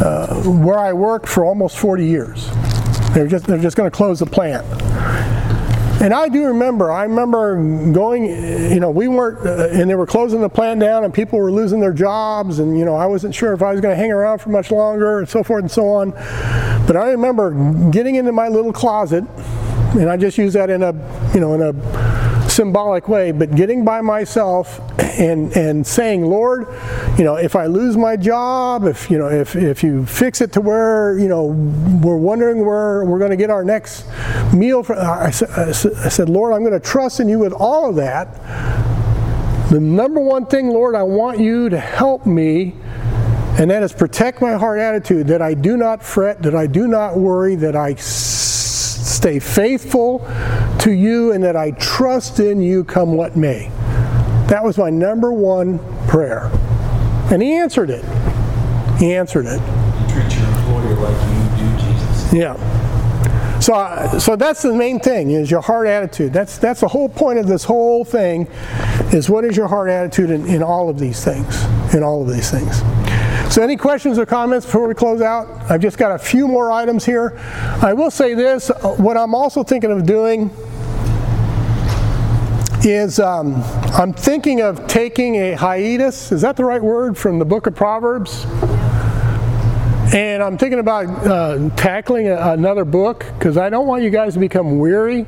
[0.00, 2.50] uh, where I worked for almost 40 years.
[3.14, 4.66] They're just, they're just going to close the plant.
[6.00, 7.56] And I do remember, I remember
[7.92, 8.26] going,
[8.72, 11.50] you know, we weren't, uh, and they were closing the plant down and people were
[11.50, 14.12] losing their jobs and, you know, I wasn't sure if I was going to hang
[14.12, 16.12] around for much longer and so forth and so on.
[16.86, 17.50] But I remember
[17.90, 19.24] getting into my little closet,
[19.94, 20.92] and I just use that in a,
[21.34, 21.72] you know, in a
[22.58, 26.66] symbolic way, but getting by myself and and saying, Lord,
[27.16, 30.52] you know, if I lose my job, if you know, if if you fix it
[30.54, 31.44] to where you know
[32.02, 34.06] we're wondering where we're going to get our next
[34.52, 38.26] meal, I, I said, Lord, I'm going to trust in you with all of that.
[39.70, 42.74] The number one thing, Lord, I want you to help me
[43.60, 46.86] and that is protect my heart attitude that I do not fret, that I do
[46.88, 50.24] not worry, that I stay faithful
[50.80, 53.68] to you and that I trust in you come what may.
[54.48, 56.50] That was my number one prayer.
[57.30, 58.04] And he answered it.
[58.98, 59.58] He answered it.
[60.08, 62.32] Treat your employer like you do Jesus.
[62.32, 63.60] Yeah.
[63.60, 66.32] So, uh, so that's the main thing is your heart attitude.
[66.32, 68.46] That's that's the whole point of this whole thing,
[69.12, 72.32] is what is your heart attitude in, in all of these things, in all of
[72.32, 72.78] these things.
[73.52, 75.48] So, any questions or comments before we close out?
[75.70, 77.36] I've just got a few more items here.
[77.82, 80.50] I will say this: what I'm also thinking of doing
[82.84, 83.62] is um,
[83.94, 86.32] I'm thinking of taking a hiatus.
[86.32, 88.44] Is that the right word from the book of Proverbs?
[90.14, 94.34] And I'm thinking about uh, tackling a, another book because I don't want you guys
[94.34, 95.26] to become weary.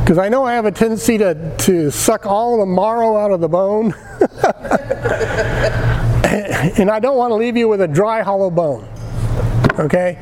[0.00, 3.40] Because I know I have a tendency to, to suck all the marrow out of
[3.40, 3.86] the bone.
[6.78, 8.88] and I don't want to leave you with a dry, hollow bone.
[9.78, 10.18] Okay?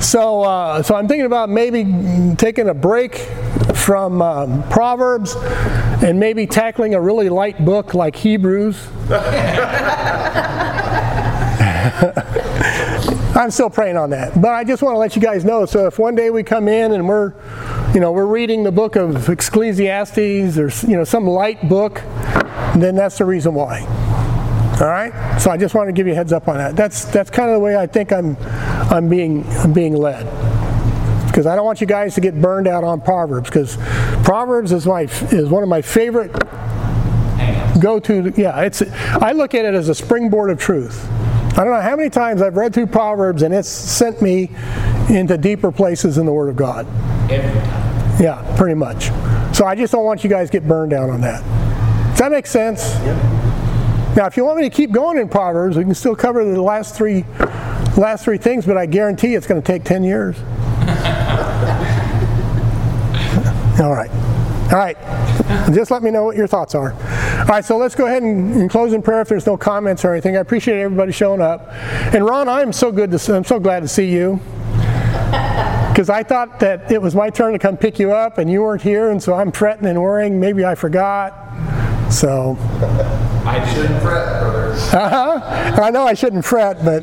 [0.00, 3.16] So, uh, so I'm thinking about maybe taking a break
[3.74, 5.34] from um, Proverbs
[6.04, 8.76] and maybe tackling a really light book like Hebrews.
[13.34, 15.64] I'm still praying on that, but I just want to let you guys know.
[15.64, 17.32] So if one day we come in and we're,
[17.94, 22.02] you know, we're reading the book of Ecclesiastes or you know some light book,
[22.76, 23.80] then that's the reason why.
[24.80, 25.38] All right.
[25.40, 26.76] So I just want to give you a heads up on that.
[26.76, 28.36] That's that's kind of the way I think I'm
[28.90, 30.26] I'm being I'm being led
[31.34, 33.76] because I don't want you guys to get burned out on Proverbs because
[34.22, 35.00] Proverbs is my
[35.32, 36.30] is one of my favorite
[37.80, 38.32] go to.
[38.36, 41.04] Yeah, it's I look at it as a springboard of truth.
[41.58, 44.48] I don't know how many times I've read through Proverbs and it's sent me
[45.10, 46.86] into deeper places in the Word of God.
[47.28, 48.22] Every time.
[48.22, 49.06] Yeah, pretty much.
[49.56, 51.42] So I just don't want you guys to get burned out on that.
[52.10, 52.94] Does that make sense?
[54.16, 56.62] Now, if you want me to keep going in Proverbs, we can still cover the
[56.62, 57.24] last three,
[57.96, 60.36] last three things, but I guarantee it's going to take ten years.
[63.80, 64.10] All right.
[64.72, 64.96] All right.
[65.74, 66.92] Just let me know what your thoughts are.
[66.92, 70.04] All right, so let's go ahead and, and, close in prayer if there's no comments
[70.04, 70.36] or anything.
[70.36, 71.68] I appreciate everybody showing up.
[72.14, 74.40] And Ron, I am so good to I'm so glad to see you.
[75.90, 78.62] Because I thought that it was my turn to come pick you up and you
[78.62, 80.40] weren't here, and so I'm fretting and worrying.
[80.40, 81.32] Maybe I forgot.
[82.10, 82.56] So
[83.44, 84.72] I shouldn't fret, brother.
[84.72, 85.82] Uh-huh.
[85.82, 87.02] I know I shouldn't fret, but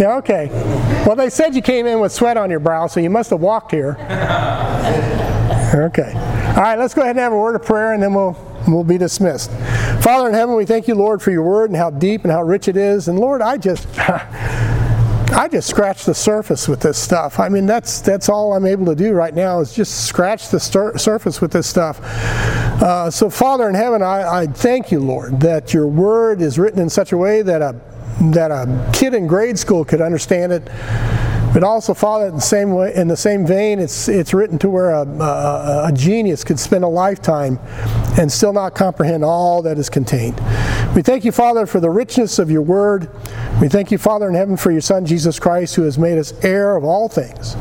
[0.00, 0.48] yeah, okay.
[1.06, 3.40] Well, they said you came in with sweat on your brow, so you must have
[3.40, 3.96] walked here.
[5.74, 6.12] Okay.
[6.12, 8.36] All right, let's go ahead and have a word of prayer, and then we'll
[8.68, 9.50] we'll be dismissed.
[10.02, 12.44] Father in heaven, we thank you, Lord, for your word and how deep and how
[12.44, 13.08] rich it is.
[13.08, 13.88] And Lord, I just.
[15.26, 17.40] I just scratch the surface with this stuff.
[17.40, 20.60] I mean, that's that's all I'm able to do right now is just scratch the
[20.60, 21.98] surface with this stuff.
[22.00, 26.78] Uh, so, Father in heaven, I, I thank you, Lord, that your word is written
[26.78, 27.74] in such a way that a
[28.32, 30.68] that a kid in grade school could understand it.
[31.54, 34.68] But also, Father, in the same way, in the same vein, it's it's written to
[34.68, 37.60] where a, a, a genius could spend a lifetime
[38.18, 40.34] and still not comprehend all that is contained.
[40.96, 43.08] We thank you, Father, for the richness of your word.
[43.60, 46.32] We thank you, Father in heaven, for your Son Jesus Christ, who has made us
[46.44, 47.54] heir of all things.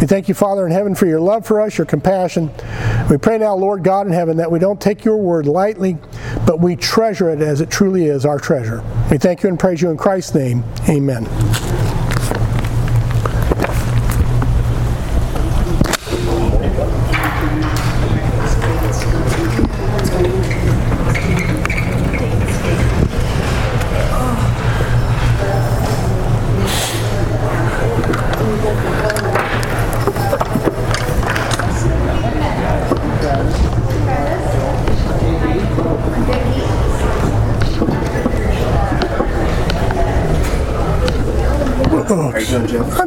[0.00, 2.50] We thank you, Father in heaven, for your love for us, your compassion.
[3.10, 5.96] We pray now, Lord God in heaven, that we don't take your word lightly,
[6.46, 8.84] but we treasure it as it truly is our treasure.
[9.10, 10.62] We thank you and praise you in Christ's name.
[10.90, 11.26] Amen.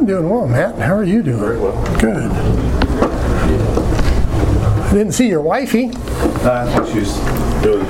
[0.04, 0.78] I'm doing well, Matt.
[0.78, 1.40] How are you doing?
[1.40, 1.98] Very well.
[1.98, 2.30] Good.
[4.82, 5.92] I didn't see your wifey.
[6.44, 7.14] Uh, I think she's
[7.62, 7.86] doing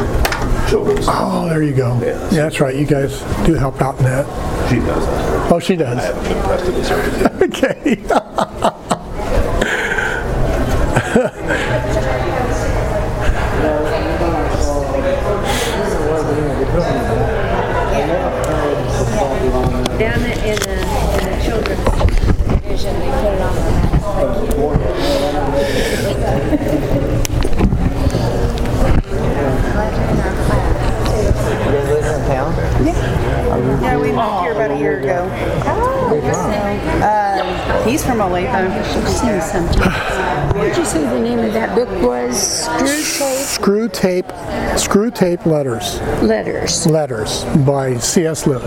[0.70, 1.06] children's.
[1.08, 1.98] Oh, there you go.
[2.00, 2.12] Yeah.
[2.30, 2.76] Yeah, that's right.
[2.76, 4.26] You guys do help out in that.
[4.70, 5.52] She does that.
[5.52, 5.98] Oh, she does.
[5.98, 7.42] I haven't been pressed to this early yet.
[7.42, 7.96] Okay.
[19.98, 22.04] Down in the, in the children's
[22.76, 23.60] division, they put it on the
[32.28, 32.73] map.
[32.84, 35.24] Yeah, Yeah, we moved here about a year ago.
[37.02, 38.84] Uh, he's from Olathe.
[39.08, 39.80] Seen something.
[40.54, 42.36] What did you say the name of that book was?
[42.68, 44.26] Screwtape Screw tape,
[44.76, 46.86] Screwtape letters, letters.
[46.86, 48.46] letters by C.S.
[48.46, 48.62] Lewis.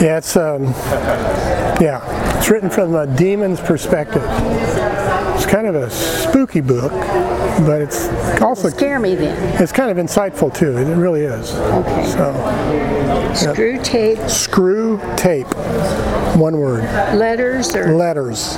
[0.00, 0.64] Yeah, it's um,
[1.80, 4.22] yeah, it's written from a demon's perspective.
[5.34, 6.92] It's kind of a spooky book,
[7.64, 8.08] but it's
[8.40, 9.62] also Scare me then.
[9.62, 10.76] it's kind of insightful too.
[10.78, 11.54] It really is.
[11.54, 12.06] Okay.
[12.10, 12.32] So,
[13.32, 15.46] Screwtape screw tape,
[16.36, 16.84] one word.
[17.16, 18.56] letters or letters.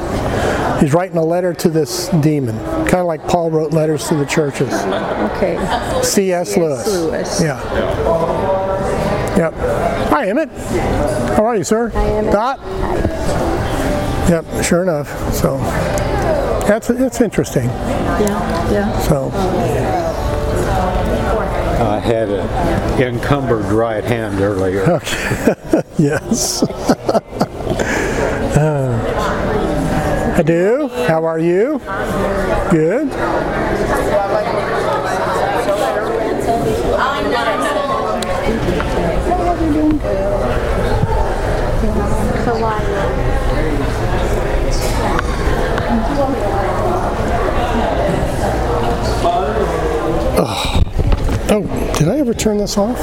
[0.80, 4.26] He's writing a letter to this demon, kind of like Paul wrote letters to the
[4.26, 4.72] churches.
[4.72, 5.56] okay.
[6.02, 6.56] C.S.
[6.56, 6.86] Lewis.
[6.86, 7.40] Lewis.
[7.40, 7.60] Yeah.
[9.36, 9.52] Yep.
[10.10, 10.48] Hi, Emmett.
[11.36, 11.88] How are you, sir?
[11.90, 12.32] Hi, Emmett.
[12.32, 12.58] Dot.
[14.28, 14.64] Yep.
[14.64, 15.08] Sure enough.
[15.34, 15.58] So
[16.66, 17.64] that's that's interesting.
[17.64, 18.33] Yeah,
[18.70, 18.98] yeah.
[19.00, 19.30] So
[21.84, 24.82] I had an encumbered right hand earlier.
[24.90, 25.82] okay.
[25.98, 26.64] yes.
[28.54, 30.88] Uh, I do.
[31.08, 31.80] How are you?
[32.70, 33.10] Good.
[51.56, 52.98] Oh, did I ever turn this off?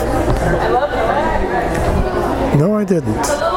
[2.57, 3.51] No, I didn't.